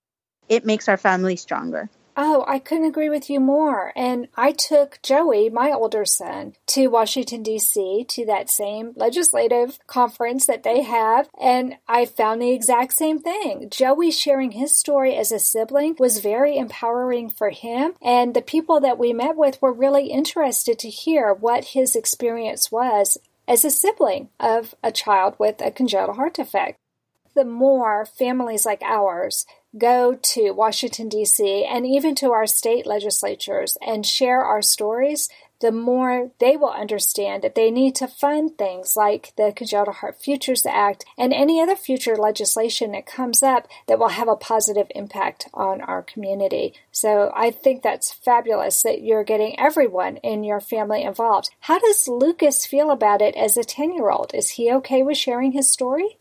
it 0.48 0.66
makes 0.66 0.88
our 0.88 0.98
family 0.98 1.36
stronger. 1.36 1.90
Oh, 2.18 2.46
I 2.48 2.60
couldn't 2.60 2.86
agree 2.86 3.10
with 3.10 3.30
you 3.30 3.42
more. 3.42 3.92
And 3.94 4.30
I 4.38 4.54
took 4.54 5.02
Joey, 5.04 5.50
my 5.50 5.72
older 5.72 6.06
son, 6.06 6.54
to 6.68 6.88
Washington, 6.88 7.44
D.C., 7.44 8.06
to 8.08 8.26
that 8.26 8.50
same 8.50 8.94
legislative 8.96 9.80
conference 9.86 10.46
that 10.46 10.64
they 10.64 10.84
have. 10.84 11.28
And 11.40 11.76
I 11.90 12.06
found 12.06 12.42
the 12.42 12.54
exact 12.54 12.94
same 12.94 13.20
thing. 13.20 13.70
Joey 13.70 14.12
sharing 14.12 14.52
his 14.52 14.78
story 14.78 15.16
as 15.16 15.34
a 15.34 15.40
sibling 15.40 15.98
was 16.00 16.20
very 16.20 16.58
empowering 16.58 17.30
for 17.30 17.50
him. 17.50 17.96
And 18.02 18.34
the 18.34 18.42
people 18.42 18.80
that 18.80 18.98
we 18.98 19.12
met 19.12 19.36
with 19.36 19.62
were 19.62 19.74
really 19.74 20.08
interested 20.08 20.80
to 20.80 20.90
hear 20.90 21.34
what 21.34 21.66
his 21.66 21.98
experience 21.98 22.72
was 22.72 23.18
as 23.46 23.66
a 23.66 23.72
sibling 23.72 24.30
of 24.40 24.74
a 24.82 24.92
child 24.92 25.36
with 25.38 25.60
a 25.62 25.70
congenital 25.70 26.16
heart 26.16 26.36
defect 26.36 26.80
the 27.36 27.46
more 27.46 28.06
families 28.06 28.66
like 28.66 28.82
ours 28.82 29.46
go 29.78 30.16
to 30.16 30.52
Washington, 30.52 31.10
D.C., 31.10 31.66
and 31.66 31.86
even 31.86 32.16
to 32.16 32.32
our 32.32 32.48
state 32.48 32.86
legislatures 32.86 33.78
and 33.86 34.06
share 34.06 34.42
our 34.42 34.62
stories, 34.62 35.30
the 35.62 35.72
more 35.72 36.32
they 36.40 36.58
will 36.58 36.70
understand 36.70 37.42
that 37.42 37.56
they 37.56 37.72
need 37.72 37.96
to 37.96 38.08
fund 38.08 38.58
things 38.58 38.96
like 38.96 39.34
the 39.38 39.54
Congenital 39.56 39.94
Heart 39.94 40.22
Futures 40.22 40.66
Act 40.66 41.06
and 41.18 41.34
any 41.34 41.62
other 41.62 41.76
future 41.76 42.16
legislation 42.16 42.92
that 42.92 43.06
comes 43.06 43.42
up 43.42 43.68
that 43.88 43.98
will 43.98 44.10
have 44.10 44.28
a 44.28 44.36
positive 44.36 44.88
impact 44.94 45.48
on 45.54 45.82
our 45.82 46.02
community. 46.02 46.74
So 46.92 47.32
I 47.36 47.52
think 47.52 47.82
that's 47.82 48.12
fabulous 48.12 48.84
that 48.84 49.02
you're 49.02 49.24
getting 49.24 49.58
everyone 49.60 50.18
in 50.18 50.44
your 50.44 50.60
family 50.60 51.04
involved. 51.04 51.50
How 51.62 51.80
does 51.80 52.08
Lucas 52.08 52.66
feel 52.66 52.92
about 52.92 53.22
it 53.22 53.36
as 53.36 53.58
a 53.58 53.64
10 53.64 53.94
year 53.94 54.10
old? 54.10 54.34
Is 54.34 54.52
he 54.52 54.72
okay 54.74 55.04
with 55.04 55.18
sharing 55.18 55.54
his 55.54 55.72
story? 55.72 56.18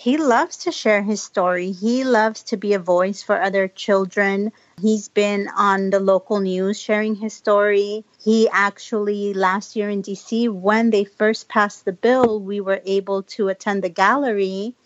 He 0.00 0.16
loves 0.16 0.58
to 0.58 0.70
share 0.70 1.02
his 1.02 1.20
story. 1.20 1.72
He 1.72 2.04
loves 2.04 2.44
to 2.44 2.56
be 2.56 2.72
a 2.72 2.78
voice 2.78 3.20
for 3.20 3.42
other 3.42 3.66
children. 3.66 4.52
He's 4.80 5.08
been 5.08 5.48
on 5.56 5.90
the 5.90 5.98
local 5.98 6.38
news 6.38 6.78
sharing 6.78 7.16
his 7.16 7.34
story. 7.34 8.04
He 8.22 8.48
actually, 8.48 9.34
last 9.34 9.74
year 9.74 9.90
in 9.90 10.04
DC, 10.04 10.48
when 10.50 10.90
they 10.90 11.02
first 11.02 11.48
passed 11.48 11.84
the 11.84 11.92
bill, 11.92 12.38
we 12.38 12.60
were 12.60 12.80
able 12.84 13.24
to 13.34 13.48
attend 13.48 13.82
the 13.82 13.88
gallery. 13.88 14.76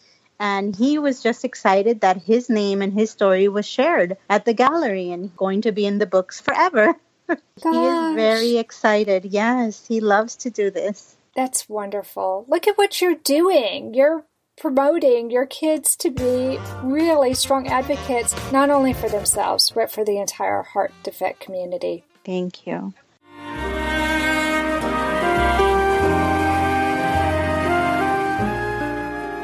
And 0.41 0.75
he 0.75 0.99
was 0.99 1.23
just 1.23 1.45
excited 1.45 2.01
that 2.01 2.23
his 2.23 2.49
name 2.49 2.81
and 2.81 2.95
his 2.95 3.11
story 3.11 3.49
was 3.49 3.67
shared 3.67 4.17
at 4.31 4.47
the 4.47 4.55
gallery 4.55 5.11
and 5.11 5.37
going 5.37 5.61
to 5.61 5.73
be 5.73 5.85
in 5.85 5.99
the 5.99 6.07
books 6.07 6.41
forever. 6.41 6.95
he 7.29 7.85
is 7.85 8.15
very 8.15 8.57
excited. 8.57 9.27
Yes, 9.27 9.87
he 9.87 10.01
loves 10.01 10.37
to 10.37 10.49
do 10.49 10.71
this. 10.71 11.19
That's 11.37 11.69
wonderful. 11.69 12.47
Look 12.49 12.67
at 12.67 12.79
what 12.79 13.03
you're 13.03 13.15
doing. 13.15 13.93
You're 13.93 14.25
promoting 14.63 15.29
your 15.29 15.45
kids 15.45 15.97
to 15.97 16.09
be 16.09 16.57
really 16.85 17.35
strong 17.35 17.67
advocates, 17.67 18.33
not 18.53 18.71
only 18.71 18.93
for 18.93 19.09
themselves, 19.09 19.73
but 19.75 19.91
for 19.91 20.05
the 20.05 20.21
entire 20.21 20.63
heart 20.63 20.93
defect 21.03 21.41
community. 21.41 22.05
Thank 22.25 22.65
you. 22.65 22.95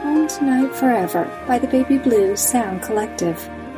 Home 0.05 0.29
Tonight 0.29 0.73
Forever 0.73 1.29
by 1.49 1.59
the 1.59 1.67
Baby 1.67 1.99
Blue 1.99 2.37
Sound 2.37 2.83
Collective. 2.83 3.51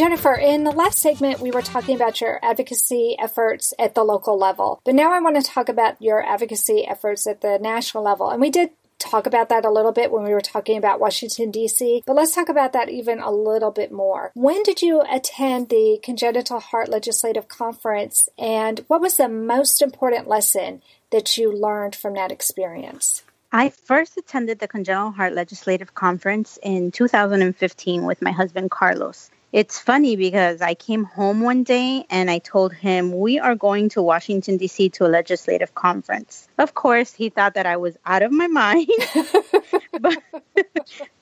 Jennifer, 0.00 0.32
in 0.32 0.64
the 0.64 0.70
last 0.70 0.98
segment, 0.98 1.40
we 1.40 1.50
were 1.50 1.60
talking 1.60 1.94
about 1.94 2.22
your 2.22 2.42
advocacy 2.42 3.16
efforts 3.18 3.74
at 3.78 3.94
the 3.94 4.02
local 4.02 4.38
level. 4.38 4.80
But 4.82 4.94
now 4.94 5.12
I 5.12 5.20
want 5.20 5.36
to 5.36 5.42
talk 5.42 5.68
about 5.68 6.00
your 6.00 6.24
advocacy 6.24 6.86
efforts 6.86 7.26
at 7.26 7.42
the 7.42 7.58
national 7.58 8.02
level. 8.02 8.30
And 8.30 8.40
we 8.40 8.48
did 8.48 8.70
talk 8.98 9.26
about 9.26 9.50
that 9.50 9.66
a 9.66 9.70
little 9.70 9.92
bit 9.92 10.10
when 10.10 10.24
we 10.24 10.32
were 10.32 10.40
talking 10.40 10.78
about 10.78 11.00
Washington, 11.00 11.50
D.C., 11.50 12.02
but 12.06 12.16
let's 12.16 12.34
talk 12.34 12.48
about 12.48 12.72
that 12.72 12.88
even 12.88 13.20
a 13.20 13.30
little 13.30 13.70
bit 13.70 13.92
more. 13.92 14.32
When 14.32 14.62
did 14.62 14.80
you 14.80 15.02
attend 15.02 15.68
the 15.68 16.00
Congenital 16.02 16.60
Heart 16.60 16.88
Legislative 16.88 17.48
Conference, 17.48 18.26
and 18.38 18.82
what 18.86 19.02
was 19.02 19.18
the 19.18 19.28
most 19.28 19.82
important 19.82 20.26
lesson 20.26 20.80
that 21.10 21.36
you 21.36 21.52
learned 21.52 21.94
from 21.94 22.14
that 22.14 22.32
experience? 22.32 23.22
I 23.52 23.68
first 23.68 24.16
attended 24.16 24.60
the 24.60 24.68
Congenital 24.68 25.10
Heart 25.10 25.34
Legislative 25.34 25.94
Conference 25.94 26.58
in 26.62 26.90
2015 26.90 28.06
with 28.06 28.22
my 28.22 28.32
husband 28.32 28.70
Carlos. 28.70 29.30
It's 29.52 29.80
funny 29.80 30.14
because 30.14 30.62
I 30.62 30.74
came 30.74 31.02
home 31.02 31.40
one 31.40 31.64
day 31.64 32.06
and 32.08 32.30
I 32.30 32.38
told 32.38 32.72
him, 32.72 33.12
We 33.12 33.40
are 33.40 33.56
going 33.56 33.88
to 33.90 34.02
Washington, 34.02 34.58
D.C. 34.58 34.90
to 34.90 35.06
a 35.06 35.08
legislative 35.08 35.74
conference. 35.74 36.48
Of 36.56 36.74
course, 36.74 37.12
he 37.12 37.30
thought 37.30 37.54
that 37.54 37.66
I 37.66 37.76
was 37.76 37.96
out 38.06 38.22
of 38.22 38.30
my 38.30 38.46
mind, 38.46 38.88
but, 40.00 40.22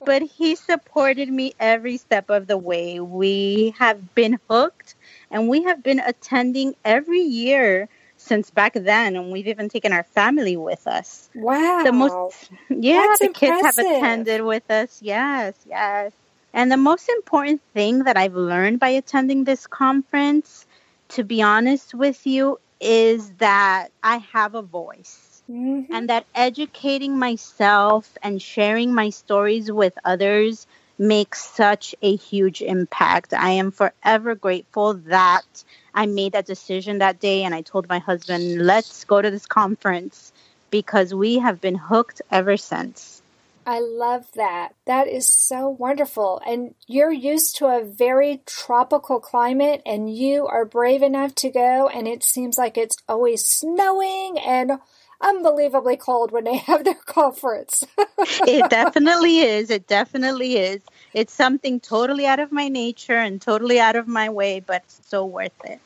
but 0.05 0.21
he 0.21 0.55
supported 0.55 1.29
me 1.29 1.55
every 1.59 1.97
step 1.97 2.29
of 2.29 2.45
the 2.45 2.57
way. 2.57 2.99
We 2.99 3.73
have 3.79 4.13
been 4.13 4.39
hooked 4.47 4.93
and 5.31 5.49
we 5.49 5.63
have 5.63 5.81
been 5.81 5.99
attending 5.99 6.75
every 6.85 7.21
year 7.21 7.89
since 8.17 8.49
back 8.49 8.73
then, 8.73 9.15
and 9.15 9.31
we've 9.31 9.47
even 9.47 9.69
taken 9.69 9.93
our 9.93 10.03
family 10.03 10.57
with 10.57 10.85
us. 10.87 11.29
Wow. 11.33 11.83
The 11.83 11.93
most, 11.93 12.51
yeah, 12.69 13.07
That's 13.07 13.19
the 13.19 13.27
impressive. 13.27 13.63
kids 13.63 13.77
have 13.77 13.85
attended 13.85 14.41
with 14.41 14.69
us. 14.69 14.99
Yes, 15.01 15.55
yes. 15.65 16.11
And 16.53 16.71
the 16.71 16.77
most 16.77 17.09
important 17.09 17.61
thing 17.73 18.03
that 18.03 18.17
I've 18.17 18.35
learned 18.35 18.79
by 18.79 18.89
attending 18.89 19.43
this 19.43 19.67
conference, 19.67 20.65
to 21.09 21.23
be 21.23 21.41
honest 21.41 21.93
with 21.93 22.25
you, 22.25 22.59
is 22.79 23.31
that 23.37 23.89
I 24.03 24.17
have 24.33 24.55
a 24.55 24.61
voice. 24.61 25.43
Mm-hmm. 25.49 25.93
And 25.93 26.09
that 26.09 26.25
educating 26.35 27.17
myself 27.17 28.17
and 28.21 28.41
sharing 28.41 28.93
my 28.93 29.09
stories 29.09 29.71
with 29.71 29.97
others 30.05 30.67
makes 30.99 31.43
such 31.43 31.95
a 32.01 32.15
huge 32.15 32.61
impact. 32.61 33.33
I 33.33 33.51
am 33.51 33.71
forever 33.71 34.35
grateful 34.35 34.95
that 35.05 35.63
I 35.93 36.05
made 36.05 36.33
that 36.33 36.45
decision 36.45 36.99
that 36.99 37.19
day 37.19 37.43
and 37.43 37.55
I 37.55 37.61
told 37.61 37.87
my 37.87 37.99
husband, 37.99 38.65
let's 38.65 39.05
go 39.05 39.21
to 39.21 39.31
this 39.31 39.45
conference 39.45 40.33
because 40.69 41.13
we 41.13 41.39
have 41.39 41.61
been 41.61 41.75
hooked 41.75 42.21
ever 42.29 42.57
since. 42.57 43.21
I 43.65 43.79
love 43.79 44.31
that. 44.35 44.75
That 44.85 45.07
is 45.07 45.31
so 45.31 45.69
wonderful. 45.69 46.41
And 46.45 46.73
you're 46.87 47.11
used 47.11 47.57
to 47.57 47.67
a 47.67 47.83
very 47.83 48.41
tropical 48.45 49.19
climate 49.19 49.81
and 49.85 50.13
you 50.13 50.47
are 50.47 50.65
brave 50.65 51.03
enough 51.03 51.35
to 51.35 51.49
go 51.49 51.87
and 51.87 52.07
it 52.07 52.23
seems 52.23 52.57
like 52.57 52.77
it's 52.77 52.97
always 53.07 53.45
snowing 53.45 54.39
and 54.39 54.79
unbelievably 55.21 55.97
cold 55.97 56.31
when 56.31 56.45
they 56.45 56.57
have 56.67 56.83
their 56.83 56.93
conference. 56.93 57.83
it 58.17 58.69
definitely 58.69 59.39
is. 59.39 59.69
It 59.69 59.87
definitely 59.87 60.57
is. 60.57 60.81
It's 61.13 61.33
something 61.33 61.79
totally 61.79 62.25
out 62.25 62.39
of 62.39 62.51
my 62.51 62.69
nature 62.69 63.17
and 63.17 63.41
totally 63.41 63.79
out 63.79 63.95
of 63.95 64.07
my 64.07 64.29
way, 64.29 64.59
but 64.59 64.83
so 64.87 65.25
worth 65.25 65.51
it. 65.65 65.79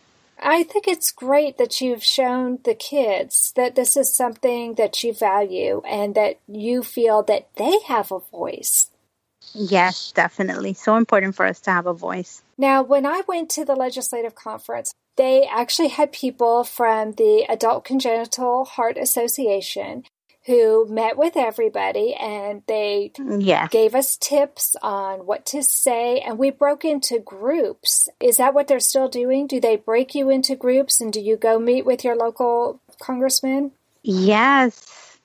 I 0.44 0.64
think 0.64 0.88
it's 0.88 1.12
great 1.12 1.58
that 1.58 1.80
you've 1.80 2.04
shown 2.04 2.60
the 2.64 2.76
kids 2.76 3.54
that 3.56 3.76
this 3.76 3.96
is 3.96 4.16
something 4.16 4.76
that 4.76 5.02
you 5.04 5.14
value 5.14 5.82
and 5.88 6.14
that 6.16 6.40
you 6.48 6.84
feel 6.84 7.24
that 7.24 7.48
they 7.56 7.80
have 7.88 8.12
a 8.12 8.20
voice. 8.20 8.90
Yes, 9.54 10.12
definitely. 10.12 10.74
So 10.74 10.96
important 10.96 11.36
for 11.36 11.46
us 11.46 11.60
to 11.62 11.72
have 11.72 11.88
a 11.88 11.94
voice. 11.94 12.42
Now, 12.58 12.84
when 12.84 13.06
I 13.06 13.22
went 13.28 13.50
to 13.52 13.66
the 13.66 13.76
legislative 13.76 14.36
conference, 14.36 14.94
they 15.16 15.44
actually 15.44 15.90
had 15.90 16.12
people 16.12 16.64
from 16.64 17.14
the 17.14 17.46
Adult 17.48 17.86
Congenital 17.86 18.66
Heart 18.66 18.98
Association 18.98 20.04
who 20.46 20.86
met 20.90 21.18
with 21.18 21.38
everybody 21.38 22.14
and 22.14 22.64
they 22.68 23.12
yeah. 23.18 23.68
gave 23.68 23.96
us 23.96 24.18
tips 24.18 24.76
on 24.82 25.26
what 25.26 25.46
to 25.46 25.64
say 25.64 26.20
and 26.20 26.38
we 26.38 26.50
broke 26.50 26.84
into 26.84 27.20
groups. 27.20 28.10
Is 28.20 28.38
that 28.38 28.54
what 28.54 28.68
they're 28.68 28.82
still 28.82 29.08
doing? 29.08 29.48
Do 29.48 29.62
they 29.62 29.78
break 29.78 30.14
you 30.16 30.30
into 30.30 30.56
groups 30.56 31.00
and 31.00 31.14
do 31.14 31.22
you 31.22 31.38
go 31.38 31.60
meet 31.60 31.86
with 31.86 32.04
your 32.04 32.16
local 32.16 32.82
congressman? 33.02 33.72
Yes. 34.04 35.18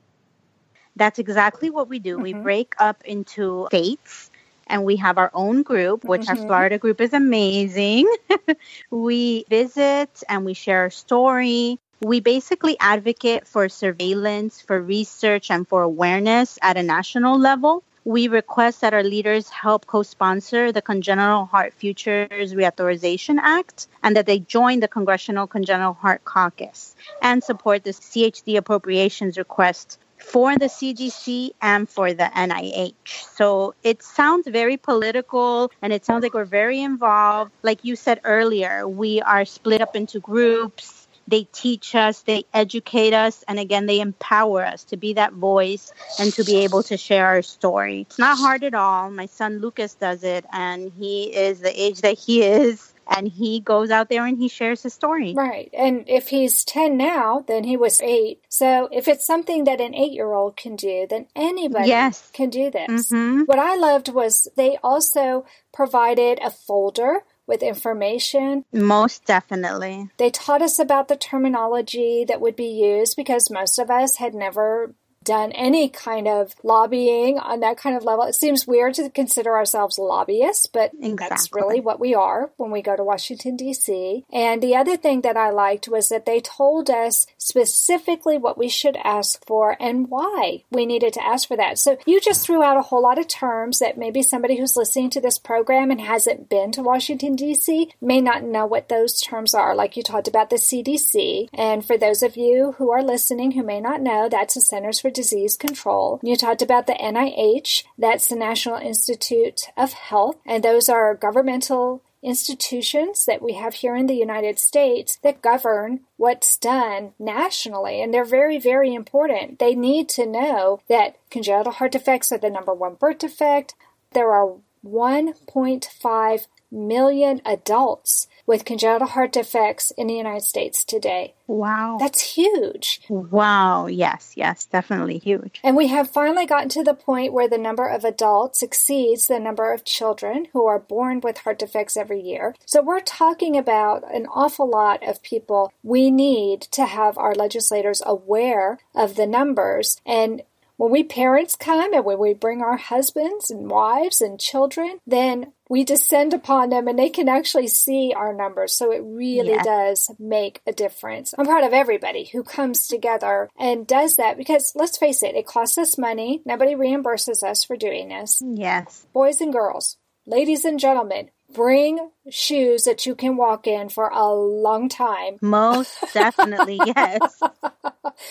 That's 0.94 1.18
exactly 1.18 1.70
what 1.70 1.88
we 1.88 1.98
do. 1.98 2.14
Mm-hmm. 2.14 2.22
We 2.22 2.32
break 2.34 2.74
up 2.78 3.02
into 3.04 3.66
states 3.68 4.30
and 4.68 4.84
we 4.84 4.96
have 4.96 5.18
our 5.18 5.30
own 5.34 5.62
group, 5.62 6.04
which 6.04 6.22
mm-hmm. 6.22 6.38
our 6.38 6.46
Florida 6.46 6.78
group 6.78 7.00
is 7.00 7.12
amazing. 7.12 8.08
we 8.90 9.44
visit 9.48 10.22
and 10.28 10.44
we 10.44 10.54
share 10.54 10.86
a 10.86 10.90
story. 10.90 11.80
We 12.00 12.20
basically 12.20 12.76
advocate 12.78 13.46
for 13.48 13.68
surveillance, 13.68 14.60
for 14.60 14.80
research, 14.80 15.50
and 15.50 15.66
for 15.66 15.82
awareness 15.82 16.56
at 16.62 16.76
a 16.76 16.82
national 16.82 17.38
level. 17.40 17.82
We 18.04 18.28
request 18.28 18.82
that 18.82 18.94
our 18.94 19.02
leaders 19.02 19.48
help 19.48 19.86
co 19.86 20.04
sponsor 20.04 20.70
the 20.70 20.80
Congenital 20.80 21.46
Heart 21.46 21.74
Futures 21.74 22.54
Reauthorization 22.54 23.38
Act 23.42 23.88
and 24.02 24.16
that 24.16 24.26
they 24.26 24.38
join 24.38 24.78
the 24.78 24.86
Congressional 24.86 25.48
Congenital 25.48 25.92
Heart 25.92 26.24
Caucus 26.24 26.94
and 27.20 27.42
support 27.42 27.82
the 27.82 27.90
CHD 27.90 28.56
appropriations 28.56 29.36
request 29.36 29.98
for 30.18 30.56
the 30.56 30.66
CDC 30.66 31.50
and 31.60 31.88
for 31.88 32.12
the 32.12 32.30
NIH. 32.34 33.24
So 33.34 33.74
it 33.82 34.02
sounds 34.02 34.46
very 34.46 34.76
political 34.76 35.70
and 35.82 35.92
it 35.92 36.04
sounds 36.04 36.22
like 36.22 36.34
we're 36.34 36.44
very 36.44 36.80
involved. 36.80 37.52
Like 37.62 37.84
you 37.84 37.96
said 37.96 38.20
earlier, 38.24 38.86
we 38.86 39.20
are 39.20 39.44
split 39.44 39.80
up 39.80 39.96
into 39.96 40.20
groups 40.20 40.97
they 41.28 41.44
teach 41.44 41.94
us, 41.94 42.22
they 42.22 42.44
educate 42.54 43.12
us, 43.12 43.44
and 43.46 43.58
again, 43.58 43.86
they 43.86 44.00
empower 44.00 44.64
us 44.64 44.84
to 44.84 44.96
be 44.96 45.12
that 45.14 45.34
voice 45.34 45.92
and 46.18 46.32
to 46.32 46.44
be 46.44 46.64
able 46.64 46.82
to 46.84 46.96
share 46.96 47.26
our 47.26 47.42
story. 47.42 48.02
It's 48.02 48.18
not 48.18 48.38
hard 48.38 48.64
at 48.64 48.74
all. 48.74 49.10
My 49.10 49.26
son 49.26 49.58
Lucas 49.58 49.94
does 49.94 50.24
it, 50.24 50.44
and 50.52 50.90
he 50.98 51.24
is 51.24 51.60
the 51.60 51.80
age 51.80 52.00
that 52.00 52.18
he 52.18 52.42
is. 52.42 52.94
And 53.10 53.26
he 53.26 53.60
goes 53.60 53.90
out 53.90 54.10
there 54.10 54.26
and 54.26 54.36
he 54.36 54.48
shares 54.48 54.82
his 54.82 54.92
story. 54.92 55.32
Right. 55.34 55.70
And 55.72 56.04
if 56.08 56.28
he's 56.28 56.62
10 56.62 56.98
now, 56.98 57.42
then 57.48 57.64
he 57.64 57.74
was 57.74 58.02
8. 58.02 58.42
So 58.50 58.90
if 58.92 59.08
it's 59.08 59.26
something 59.26 59.64
that 59.64 59.80
an 59.80 59.94
8 59.94 60.12
year 60.12 60.30
old 60.34 60.58
can 60.58 60.76
do, 60.76 61.06
then 61.08 61.26
anybody 61.34 61.88
yes. 61.88 62.30
can 62.34 62.50
do 62.50 62.70
this. 62.70 63.10
Mm-hmm. 63.10 63.44
What 63.44 63.58
I 63.58 63.76
loved 63.76 64.10
was 64.10 64.46
they 64.58 64.76
also 64.82 65.46
provided 65.72 66.38
a 66.42 66.50
folder 66.50 67.22
with 67.48 67.62
information. 67.62 68.64
Most 68.72 69.24
definitely. 69.24 70.10
They 70.18 70.30
taught 70.30 70.62
us 70.62 70.78
about 70.78 71.08
the 71.08 71.16
terminology 71.16 72.24
that 72.28 72.40
would 72.40 72.54
be 72.54 72.68
used 72.68 73.16
because 73.16 73.50
most 73.50 73.78
of 73.78 73.90
us 73.90 74.18
had 74.18 74.34
never 74.34 74.94
done 75.28 75.52
any 75.52 75.90
kind 75.90 76.26
of 76.26 76.54
lobbying 76.62 77.38
on 77.38 77.60
that 77.60 77.76
kind 77.76 77.94
of 77.94 78.02
level. 78.02 78.24
It 78.24 78.34
seems 78.34 78.66
weird 78.66 78.94
to 78.94 79.10
consider 79.10 79.54
ourselves 79.54 79.98
lobbyists, 79.98 80.66
but 80.66 80.92
exactly. 80.94 81.16
that's 81.28 81.52
really 81.52 81.80
what 81.80 82.00
we 82.00 82.14
are 82.14 82.50
when 82.56 82.70
we 82.70 82.80
go 82.80 82.96
to 82.96 83.04
Washington, 83.04 83.54
D.C. 83.54 84.24
And 84.32 84.62
the 84.62 84.74
other 84.74 84.96
thing 84.96 85.20
that 85.20 85.36
I 85.36 85.50
liked 85.50 85.86
was 85.86 86.08
that 86.08 86.24
they 86.24 86.40
told 86.40 86.88
us 86.88 87.26
specifically 87.36 88.38
what 88.38 88.56
we 88.56 88.70
should 88.70 88.96
ask 89.04 89.44
for 89.46 89.76
and 89.78 90.08
why 90.08 90.64
we 90.70 90.86
needed 90.86 91.12
to 91.12 91.24
ask 91.24 91.46
for 91.46 91.58
that. 91.58 91.78
So 91.78 91.98
you 92.06 92.20
just 92.20 92.46
threw 92.46 92.62
out 92.62 92.78
a 92.78 92.82
whole 92.82 93.02
lot 93.02 93.18
of 93.18 93.28
terms 93.28 93.80
that 93.80 93.98
maybe 93.98 94.22
somebody 94.22 94.58
who's 94.58 94.76
listening 94.76 95.10
to 95.10 95.20
this 95.20 95.38
program 95.38 95.90
and 95.90 96.00
hasn't 96.00 96.48
been 96.48 96.72
to 96.72 96.82
Washington, 96.82 97.36
D.C. 97.36 97.92
may 98.00 98.22
not 98.22 98.44
know 98.44 98.64
what 98.64 98.88
those 98.88 99.20
terms 99.20 99.54
are. 99.54 99.74
Like 99.74 99.94
you 99.94 100.02
talked 100.02 100.28
about 100.28 100.48
the 100.48 100.56
CDC. 100.56 101.50
And 101.52 101.84
for 101.84 101.98
those 101.98 102.22
of 102.22 102.36
you 102.38 102.72
who 102.78 102.90
are 102.90 103.02
listening 103.02 103.50
who 103.50 103.62
may 103.62 103.80
not 103.80 104.00
know, 104.00 104.30
that's 104.30 104.54
the 104.54 104.62
Centers 104.62 105.00
for 105.00 105.10
Disease 105.18 105.56
Control. 105.56 106.20
You 106.22 106.36
talked 106.36 106.62
about 106.62 106.86
the 106.86 106.92
NIH, 106.92 107.82
that's 107.98 108.28
the 108.28 108.36
National 108.36 108.76
Institute 108.76 109.62
of 109.76 109.92
Health, 109.92 110.36
and 110.46 110.62
those 110.62 110.88
are 110.88 111.16
governmental 111.16 112.04
institutions 112.22 113.24
that 113.24 113.42
we 113.42 113.54
have 113.54 113.74
here 113.74 113.96
in 113.96 114.06
the 114.06 114.14
United 114.14 114.60
States 114.60 115.16
that 115.24 115.42
govern 115.42 116.02
what's 116.18 116.56
done 116.56 117.14
nationally, 117.18 118.00
and 118.00 118.14
they're 118.14 118.24
very, 118.24 118.60
very 118.60 118.94
important. 118.94 119.58
They 119.58 119.74
need 119.74 120.08
to 120.10 120.24
know 120.24 120.82
that 120.88 121.16
congenital 121.30 121.72
heart 121.72 121.90
defects 121.90 122.30
are 122.30 122.38
the 122.38 122.48
number 122.48 122.72
one 122.72 122.94
birth 122.94 123.18
defect. 123.18 123.74
There 124.12 124.30
are 124.30 124.54
1.5 124.86 126.46
million 126.70 127.42
adults 127.44 128.28
with 128.48 128.64
congenital 128.64 129.06
heart 129.06 129.30
defects 129.30 129.92
in 129.98 130.06
the 130.06 130.14
United 130.14 130.42
States 130.42 130.82
today. 130.82 131.34
Wow. 131.46 131.98
That's 132.00 132.34
huge. 132.34 133.02
Wow. 133.08 133.86
Yes, 133.86 134.32
yes, 134.36 134.64
definitely 134.64 135.18
huge. 135.18 135.60
And 135.62 135.76
we 135.76 135.88
have 135.88 136.10
finally 136.10 136.46
gotten 136.46 136.70
to 136.70 136.82
the 136.82 136.94
point 136.94 137.34
where 137.34 137.48
the 137.48 137.58
number 137.58 137.86
of 137.86 138.04
adults 138.04 138.62
exceeds 138.62 139.26
the 139.26 139.38
number 139.38 139.72
of 139.72 139.84
children 139.84 140.46
who 140.54 140.66
are 140.66 140.78
born 140.78 141.20
with 141.20 141.38
heart 141.38 141.58
defects 141.58 141.96
every 141.96 142.20
year. 142.20 142.54
So 142.64 142.82
we're 142.82 143.00
talking 143.00 143.56
about 143.56 144.02
an 144.14 144.26
awful 144.26 144.68
lot 144.68 145.06
of 145.06 145.22
people. 145.22 145.70
We 145.82 146.10
need 146.10 146.62
to 146.72 146.86
have 146.86 147.18
our 147.18 147.34
legislators 147.34 148.02
aware 148.06 148.78
of 148.94 149.16
the 149.16 149.26
numbers 149.26 150.00
and 150.06 150.42
When 150.78 150.92
we 150.92 151.02
parents 151.02 151.56
come 151.56 151.92
and 151.92 152.04
when 152.04 152.20
we 152.20 152.34
bring 152.34 152.62
our 152.62 152.76
husbands 152.76 153.50
and 153.50 153.68
wives 153.68 154.20
and 154.20 154.38
children, 154.38 155.00
then 155.04 155.52
we 155.68 155.82
descend 155.82 156.32
upon 156.32 156.70
them 156.70 156.86
and 156.86 156.96
they 156.96 157.10
can 157.10 157.28
actually 157.28 157.66
see 157.66 158.14
our 158.16 158.32
numbers. 158.32 158.76
So 158.76 158.92
it 158.92 159.02
really 159.04 159.50
yes. 159.50 159.64
does 159.64 160.10
make 160.20 160.62
a 160.68 160.72
difference. 160.72 161.34
I'm 161.36 161.46
proud 161.46 161.64
of 161.64 161.72
everybody 161.72 162.26
who 162.32 162.44
comes 162.44 162.86
together 162.86 163.50
and 163.58 163.88
does 163.88 164.16
that 164.16 164.38
because 164.38 164.72
let's 164.76 164.96
face 164.96 165.24
it, 165.24 165.34
it 165.34 165.48
costs 165.48 165.78
us 165.78 165.98
money. 165.98 166.42
Nobody 166.46 166.76
reimburses 166.76 167.42
us 167.42 167.64
for 167.64 167.76
doing 167.76 168.10
this. 168.10 168.40
Yes. 168.40 169.04
Boys 169.12 169.40
and 169.40 169.52
girls, 169.52 169.96
ladies 170.26 170.64
and 170.64 170.78
gentlemen, 170.78 171.30
bring 171.52 172.10
shoes 172.30 172.84
that 172.84 173.04
you 173.04 173.16
can 173.16 173.36
walk 173.36 173.66
in 173.66 173.88
for 173.88 174.08
a 174.08 174.28
long 174.28 174.88
time. 174.88 175.38
Most 175.40 175.98
definitely, 176.14 176.78
yes. 176.86 177.40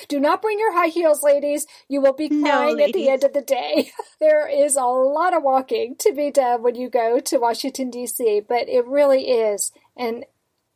Do 0.07 0.19
not 0.19 0.41
bring 0.41 0.59
your 0.59 0.73
high 0.73 0.87
heels, 0.87 1.23
ladies. 1.23 1.67
You 1.87 2.01
will 2.01 2.13
be 2.13 2.29
crying 2.29 2.77
no, 2.77 2.83
at 2.83 2.93
the 2.93 3.09
end 3.09 3.23
of 3.23 3.33
the 3.33 3.41
day. 3.41 3.91
there 4.19 4.47
is 4.47 4.75
a 4.75 4.83
lot 4.83 5.35
of 5.35 5.43
walking 5.43 5.95
to 5.99 6.13
be 6.13 6.31
done 6.31 6.63
when 6.63 6.75
you 6.75 6.89
go 6.89 7.19
to 7.19 7.37
Washington, 7.37 7.89
D.C., 7.89 8.41
but 8.47 8.67
it 8.69 8.85
really 8.85 9.29
is 9.29 9.71
an 9.95 10.23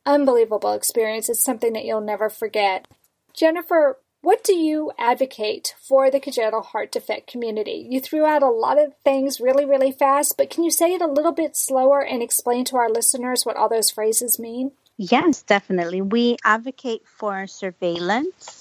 unbelievable 0.05 0.73
experience. 0.73 1.29
It's 1.29 1.43
something 1.43 1.73
that 1.73 1.85
you'll 1.85 2.01
never 2.01 2.29
forget. 2.29 2.87
Jennifer, 3.33 3.99
what 4.21 4.43
do 4.43 4.53
you 4.53 4.91
advocate 4.99 5.73
for 5.81 6.11
the 6.11 6.19
congenital 6.19 6.61
heart 6.61 6.91
defect 6.91 7.25
community? 7.25 7.87
You 7.89 7.99
threw 7.99 8.25
out 8.25 8.43
a 8.43 8.49
lot 8.49 8.79
of 8.81 8.93
things 9.03 9.39
really, 9.39 9.65
really 9.65 9.91
fast, 9.91 10.37
but 10.37 10.49
can 10.51 10.63
you 10.63 10.69
say 10.69 10.93
it 10.93 11.01
a 11.01 11.07
little 11.07 11.31
bit 11.31 11.57
slower 11.57 12.05
and 12.05 12.21
explain 12.21 12.65
to 12.65 12.77
our 12.77 12.89
listeners 12.89 13.45
what 13.45 13.57
all 13.57 13.67
those 13.67 13.89
phrases 13.89 14.37
mean? 14.37 14.73
Yes, 14.97 15.41
definitely. 15.41 16.01
We 16.01 16.37
advocate 16.45 17.01
for 17.07 17.47
surveillance 17.47 18.60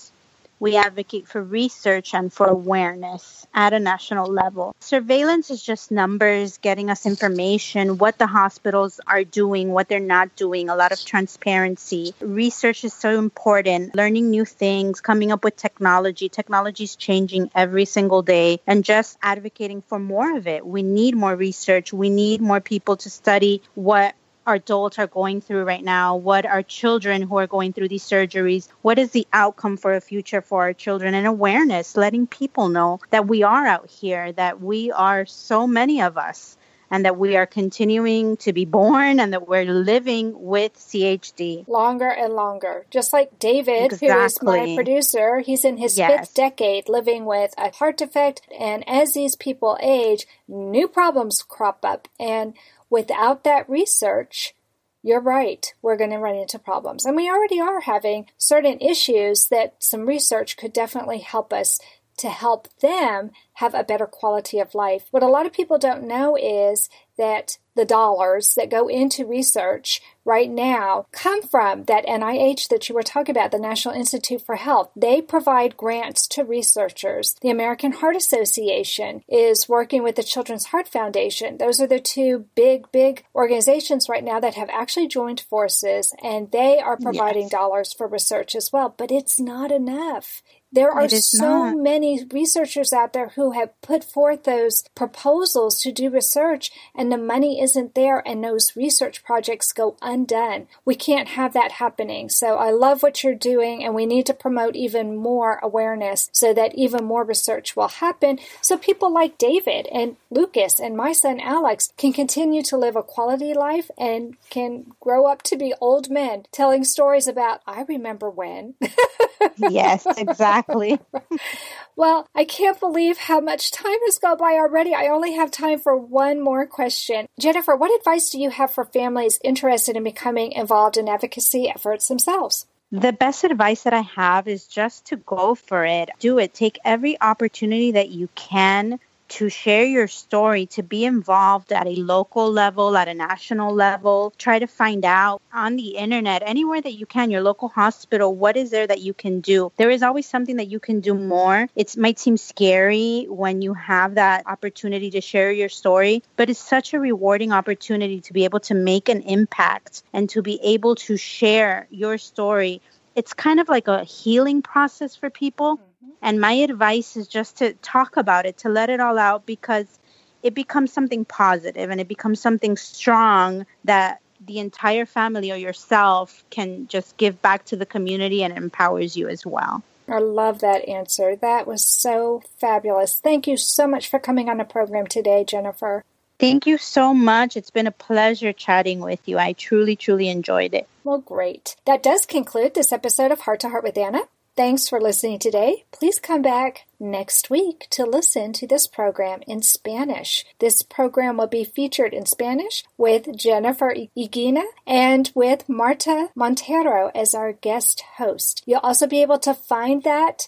we 0.61 0.77
advocate 0.77 1.27
for 1.27 1.43
research 1.43 2.15
and 2.15 2.33
for 2.33 2.47
awareness 2.47 3.47
at 3.53 3.73
a 3.73 3.81
national 3.81 4.31
level. 4.31 4.77
Surveillance 4.79 5.51
is 5.51 5.63
just 5.63 5.91
numbers 5.91 6.59
getting 6.59 6.91
us 6.91 7.07
information, 7.07 7.99
what 7.99 8.19
the 8.19 8.27
hospitals 8.27 9.01
are 9.07 9.25
doing, 9.25 9.73
what 9.73 9.89
they're 9.89 9.99
not 9.99 10.37
doing, 10.37 10.69
a 10.69 10.77
lot 10.77 10.93
of 10.93 11.03
transparency. 11.05 12.15
Research 12.21 12.85
is 12.85 12.93
so 12.93 13.19
important, 13.19 13.97
learning 13.97 14.31
new 14.31 14.45
things, 14.45 15.01
coming 15.01 15.33
up 15.33 15.43
with 15.43 15.57
technology. 15.57 16.29
Technology 16.29 16.85
is 16.85 16.95
changing 16.95 17.51
every 17.55 17.87
single 17.87 18.23
day, 18.23 18.61
and 18.67 18.85
just 18.85 19.19
advocating 19.23 19.83
for 19.83 19.99
more 19.99 20.37
of 20.37 20.47
it. 20.47 20.65
We 20.65 20.83
need 20.83 21.17
more 21.17 21.35
research. 21.35 21.93
We 21.93 22.11
need 22.11 22.41
more 22.41 22.61
people 22.61 22.97
to 22.99 23.11
study 23.11 23.63
what 23.75 24.15
our 24.47 24.55
adults 24.55 24.99
are 24.99 25.07
going 25.07 25.41
through 25.41 25.65
right 25.65 25.85
now, 25.85 26.17
what 26.17 26.47
our 26.47 26.63
children 26.63 27.23
who 27.23 27.39
are 27.39 27.47
going 27.47 27.73
through 27.73 27.89
these 27.89 28.05
surgeries, 28.05 28.69
what 28.83 28.99
is 28.99 29.11
the 29.11 29.27
outcome 29.33 29.77
for 29.77 29.95
a 29.95 30.01
future 30.01 30.41
for 30.41 30.63
our 30.63 30.73
children, 30.73 31.15
and 31.15 31.27
awareness, 31.27 31.97
letting 31.97 32.27
people 32.27 32.69
know 32.69 33.01
that 33.11 33.29
we 33.29 33.43
are 33.43 33.67
out 33.67 33.89
here, 33.91 34.33
that 34.33 34.61
we 34.61 34.91
are 34.91 35.27
so 35.27 35.67
many 35.67 36.03
of 36.03 36.17
us, 36.17 36.57
and 36.91 37.05
that 37.05 37.17
we 37.17 37.37
are 37.37 37.47
continuing 37.47 38.37
to 38.39 38.53
be 38.53 38.65
born 38.65 39.21
and 39.21 39.33
that 39.33 39.47
we're 39.47 39.65
living 39.65 40.33
with 40.35 40.75
CHD. 40.75 41.67
Longer 41.69 42.09
and 42.09 42.35
longer. 42.35 42.85
Just 42.91 43.13
like 43.13 43.39
David, 43.39 43.93
exactly. 43.93 44.09
who 44.09 44.25
is 44.25 44.43
my 44.43 44.75
producer, 44.75 45.39
he's 45.39 45.65
in 45.65 45.77
his 45.77 45.97
yes. 45.97 46.21
fifth 46.21 46.35
decade 46.35 46.89
living 46.89 47.25
with 47.25 47.55
a 47.57 47.71
heart 47.71 47.97
defect. 47.97 48.43
And 48.59 48.83
as 48.89 49.15
these 49.15 49.37
people 49.37 49.79
age, 49.81 50.27
new 50.49 50.89
problems 50.89 51.43
crop 51.43 51.85
up. 51.85 52.09
And 52.19 52.55
Without 52.91 53.45
that 53.45 53.71
research, 53.71 54.55
you're 55.03 55.21
right, 55.21 55.73
we're 55.81 55.97
going 55.97 56.11
to 56.11 56.19
run 56.19 56.35
into 56.35 56.59
problems. 56.59 57.07
And 57.07 57.17
we 57.17 57.31
already 57.31 57.61
are 57.61 57.81
having 57.81 58.27
certain 58.37 58.79
issues 58.81 59.49
that 59.49 59.77
some 59.79 60.07
research 60.07 60.57
could 60.57 60.73
definitely 60.73 61.21
help 61.21 61.53
us 61.53 61.79
to 62.19 62.29
help 62.29 62.69
them 62.81 63.31
have 63.55 63.75
a 63.75 63.85
better 63.85 64.07
quality 64.07 64.59
of 64.59 64.75
life. 64.75 65.07
What 65.11 65.23
a 65.23 65.29
lot 65.29 65.47
of 65.47 65.55
people 65.55 65.79
don't 65.79 66.07
know 66.07 66.37
is 66.37 66.91
that 67.21 67.59
the 67.77 67.85
dollars 67.85 68.55
that 68.57 68.71
go 68.71 68.89
into 68.89 69.25
research 69.25 70.03
right 70.25 70.51
now 70.51 71.07
come 71.13 71.43
from 71.43 71.85
that 71.85 72.07
NIH 72.07 72.69
that 72.69 72.89
you 72.89 72.95
were 72.95 73.03
talking 73.03 73.35
about, 73.35 73.53
the 73.53 73.59
National 73.59 73.95
Institute 73.95 74.43
for 74.45 74.57
Health. 74.57 74.91
They 74.97 75.23
provide 75.23 75.77
grants 75.77 76.27
to 76.29 76.45
researchers. 76.45 77.37
The 77.43 77.51
American 77.51 77.93
Heart 77.93 78.17
Association 78.17 79.23
is 79.29 79.69
working 79.69 80.03
with 80.03 80.17
the 80.17 80.23
Children's 80.23 80.67
Heart 80.67 80.89
Foundation. 80.89 81.59
Those 81.59 81.81
are 81.81 81.87
the 81.87 82.01
two 82.01 82.47
big, 82.55 82.91
big 82.91 83.25
organizations 83.35 84.09
right 84.09 84.25
now 84.25 84.41
that 84.41 84.55
have 84.55 84.71
actually 84.71 85.09
joined 85.09 85.41
forces 85.41 86.15
and 86.23 86.51
they 86.51 86.79
are 86.79 86.97
providing 86.97 87.43
yes. 87.43 87.51
dollars 87.51 87.93
for 87.93 88.07
research 88.07 88.55
as 88.55 88.71
well. 88.73 88.95
But 88.97 89.11
it's 89.11 89.39
not 89.39 89.71
enough. 89.71 90.43
There 90.73 90.91
are 90.91 91.09
so 91.09 91.65
not. 91.67 91.77
many 91.79 92.25
researchers 92.33 92.93
out 92.93 93.13
there 93.13 93.31
who 93.31 93.53
have 93.53 93.79
put 93.81 94.05
forth 94.05 94.45
those 94.45 94.85
proposals 94.95 95.81
to 95.83 95.91
do 95.91 96.11
research 96.11 96.71
and 96.95 97.11
the 97.11 97.19
money 97.19 97.61
isn't 97.61 97.95
there 97.95 98.23
and 98.27 98.43
those 98.43 98.77
research 98.77 99.25
projects 99.25 99.73
go 99.73 99.97
undone. 100.01 100.69
We 100.85 100.95
can't 100.95 101.29
have 101.31 101.55
that 101.55 101.73
happening. 101.73 102.29
So 102.29 102.57
I 102.57 102.71
love 102.71 103.03
what 103.03 103.25
you're 103.25 103.35
doing 103.35 103.83
and 103.85 103.95
we 103.95 104.07
need 104.07 104.27
to 104.27 104.35
promote 104.35 104.77
even 104.77 105.17
more 105.17 105.59
awareness 105.63 106.31
so 106.33 106.55
that 106.55 106.75
even 106.77 107.05
more 107.05 107.25
research 107.25 107.75
will 107.75 107.89
happen 107.89 108.39
so 108.61 108.77
people 108.77 109.13
like 109.13 109.39
David 109.39 109.89
and 109.89 110.17
Lucas 110.31 110.79
and 110.79 110.97
my 110.97 111.13
son 111.13 111.41
Alex 111.41 111.93
can 111.97 112.13
continue 112.13 112.63
to 112.63 112.77
live 112.77 112.95
a 112.95 113.03
quality 113.03 113.55
life 113.55 113.91
and 113.99 114.37
can 114.51 114.87
grow 115.01 115.27
up 115.27 115.43
to 115.43 115.57
be 115.57 115.75
old 115.81 116.11
men 116.11 116.45
telling 116.53 116.85
stories 116.85 117.27
about 117.27 117.61
I 117.67 117.83
remember 117.83 118.31
when. 118.31 118.75
yes, 119.57 120.07
exactly 120.17 120.60
exactly. 120.61 121.01
well, 121.97 122.27
I 122.35 122.45
can't 122.45 122.79
believe 122.79 123.19
how 123.19 123.41
much 123.41 123.71
time 123.71 123.99
has 124.07 124.19
gone 124.19 124.39
by 124.39 124.55
already. 124.55 124.95
I 124.95 125.09
only 125.09 125.35
have 125.35 125.51
time 125.51 125.79
for 125.79 125.97
one 125.97 126.41
more 126.41 126.67
question. 126.67 127.27
Jennifer, 127.39 127.77
what 127.77 127.97
advice 127.99 128.31
do 128.31 128.41
you 128.41 128.51
have 128.51 128.73
for 128.73 128.85
families 128.85 129.39
interested 129.43 129.97
in 129.97 130.05
becoming 130.05 130.53
involved 130.53 130.97
in 130.97 131.09
advocacy 131.09 131.69
efforts 131.69 132.09
themselves? 132.09 132.67
The 132.93 133.13
best 133.13 133.45
advice 133.45 133.85
that 133.85 133.95
I 133.95 134.01
have 134.01 134.49
is 134.49 134.67
just 134.67 135.07
to 135.07 135.17
go 135.17 135.55
for 135.55 135.85
it. 135.85 136.11
Do 136.19 136.39
it. 136.39 136.55
Take 136.55 136.79
every 136.85 137.21
opportunity 137.21 137.93
that 137.93 138.09
you 138.09 138.29
can 138.35 138.99
to 139.31 139.49
share 139.49 139.85
your 139.85 140.09
story, 140.09 140.67
to 140.67 140.83
be 140.83 141.05
involved 141.05 141.73
at 141.73 141.87
a 141.87 141.95
local 141.95 142.51
level, 142.51 142.97
at 142.97 143.09
a 143.09 143.15
national 143.15 143.75
level. 143.75 144.33
Try 144.37 144.59
to 144.59 144.67
find 144.67 145.05
out 145.05 145.41
on 145.53 145.77
the 145.77 145.97
internet, 145.97 146.43
anywhere 146.45 146.81
that 146.81 146.93
you 146.93 147.07
can, 147.07 147.31
your 147.31 147.43
local 147.43 147.69
hospital, 147.69 148.35
what 148.35 148.57
is 148.57 148.71
there 148.71 148.87
that 148.87 149.01
you 149.01 149.15
can 149.15 149.41
do? 149.41 149.73
There 149.77 149.91
is 149.91 150.03
always 150.03 150.27
something 150.27 150.57
that 150.57 150.69
you 150.69 150.81
can 150.81 151.01
do 151.01 151.15
more. 151.15 151.69
It 151.77 151.97
might 151.97 152.19
seem 152.19 152.37
scary 152.37 153.27
when 153.29 153.63
you 153.63 153.75
have 153.75 154.17
that 154.17 154.47
opportunity 154.47 155.11
to 155.13 155.21
share 155.21 155.53
your 155.53 155.69
story, 155.69 156.23
but 156.37 156.51
it's 156.51 156.61
such 156.61 156.93
a 156.95 157.01
rewarding 157.01 157.53
opportunity 157.53 158.21
to 158.23 158.33
be 158.33 158.45
able 158.45 158.61
to 158.61 158.75
make 158.75 159.09
an 159.09 159.23
impact 159.23 160.03
and 160.13 160.29
to 160.31 160.43
be 160.43 160.61
able 160.63 160.97
to 160.97 161.17
share 161.17 161.87
your 161.91 162.19
story. 162.19 162.81
It's 163.15 163.33
kind 163.33 163.61
of 163.61 163.69
like 163.69 163.89
a 163.89 164.05
healing 164.05 164.63
process 164.63 165.17
for 165.17 165.31
people 165.31 165.81
and 166.23 166.41
my 166.41 166.53
advice 166.53 167.17
is 167.17 167.29
just 167.29 167.59
to 167.59 167.75
talk 167.75 168.17
about 168.17 168.47
it, 168.47 168.59
to 168.59 168.69
let 168.69 168.91
it 168.91 169.01
all 169.01 169.19
out 169.19 169.47
because 169.47 169.99
it 170.43 170.55
becomes 170.55 170.93
something 170.93 171.25
positive 171.25 171.91
and 171.91 172.01
it 172.01 172.09
becomes 172.09 172.41
something 172.41 172.77
strong 172.77 173.67
that 173.85 174.21
the 174.47 174.59
entire 174.59 175.05
family 175.07 175.53
or 175.53 175.57
yourself 175.57 176.45
can 176.51 176.87
just 176.89 177.17
give 177.17 177.43
back 177.43 177.65
to 177.67 177.77
the 177.77 177.87
community 177.87 178.43
and 178.43 178.57
empowers 178.57 179.17
you 179.17 179.29
as 179.29 179.45
well. 179.45 179.83
I 180.09 180.19
love 180.19 180.61
that 180.61 180.89
answer. 180.89 181.37
That 181.37 181.67
was 181.67 181.85
so 181.85 182.43
fabulous. 182.59 183.21
Thank 183.21 183.47
you 183.47 183.57
so 183.57 183.87
much 183.87 184.09
for 184.09 184.19
coming 184.19 184.49
on 184.49 184.57
the 184.59 184.65
program 184.65 185.07
today, 185.07 185.45
Jennifer. 185.45 186.03
Thank 186.39 186.67
you 186.67 186.79
so 186.79 187.13
much. 187.13 187.57
It's 187.57 187.71
been 187.71 187.87
a 187.87 187.93
pleasure 187.93 188.53
chatting 188.53 189.01
with 189.01 189.21
you. 189.29 189.39
I 189.39 189.53
truly, 189.53 189.95
truly 189.95 190.29
enjoyed 190.29 190.73
it. 190.73 190.89
Well, 191.05 191.19
great. 191.19 191.77
That 191.85 192.03
does 192.03 192.25
conclude 192.25 192.75
this 192.75 192.93
episode 192.93 193.31
of 193.31 193.41
Heart 193.41 193.61
to 193.61 193.69
Heart 193.69 193.85
with 193.85 193.99
Anna. 193.99 194.23
Thanks 194.61 194.91
for 194.91 195.01
listening 195.01 195.39
today. 195.39 195.87
Please 195.91 196.19
come 196.19 196.43
back 196.43 196.85
next 197.01 197.49
week 197.49 197.87
to 197.93 198.05
listen 198.05 198.53
to 198.53 198.67
this 198.67 198.87
program 198.87 199.41
in 199.47 199.63
Spanish. 199.63 200.45
This 200.59 200.83
program 200.83 201.39
will 201.39 201.47
be 201.47 201.65
featured 201.65 202.13
in 202.13 202.27
Spanish 202.27 202.85
with 202.99 203.35
Jennifer 203.35 203.95
Iguina 204.15 204.65
and 204.87 205.33
with 205.35 205.67
Marta 205.67 206.29
Montero 206.35 207.11
as 207.15 207.35
our 207.35 207.55
guest 207.55 208.05
host. 208.19 208.63
You'll 208.67 208.81
also 208.81 209.07
be 209.07 209.23
able 209.23 209.39
to 209.39 209.55
find 209.55 210.03
that 210.03 210.47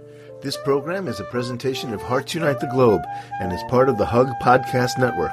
This 0.41 0.57
program 0.57 1.07
is 1.07 1.21
a 1.21 1.25
presentation 1.25 1.93
of 1.93 2.01
Hearts 2.01 2.35
Unite 2.35 2.61
the 2.61 2.67
Globe 2.69 3.03
and 3.41 3.53
is 3.53 3.63
part 3.69 3.91
of 3.91 3.99
the 3.99 4.07
Hug 4.07 4.29
Podcast 4.43 4.99
Network. 4.99 5.33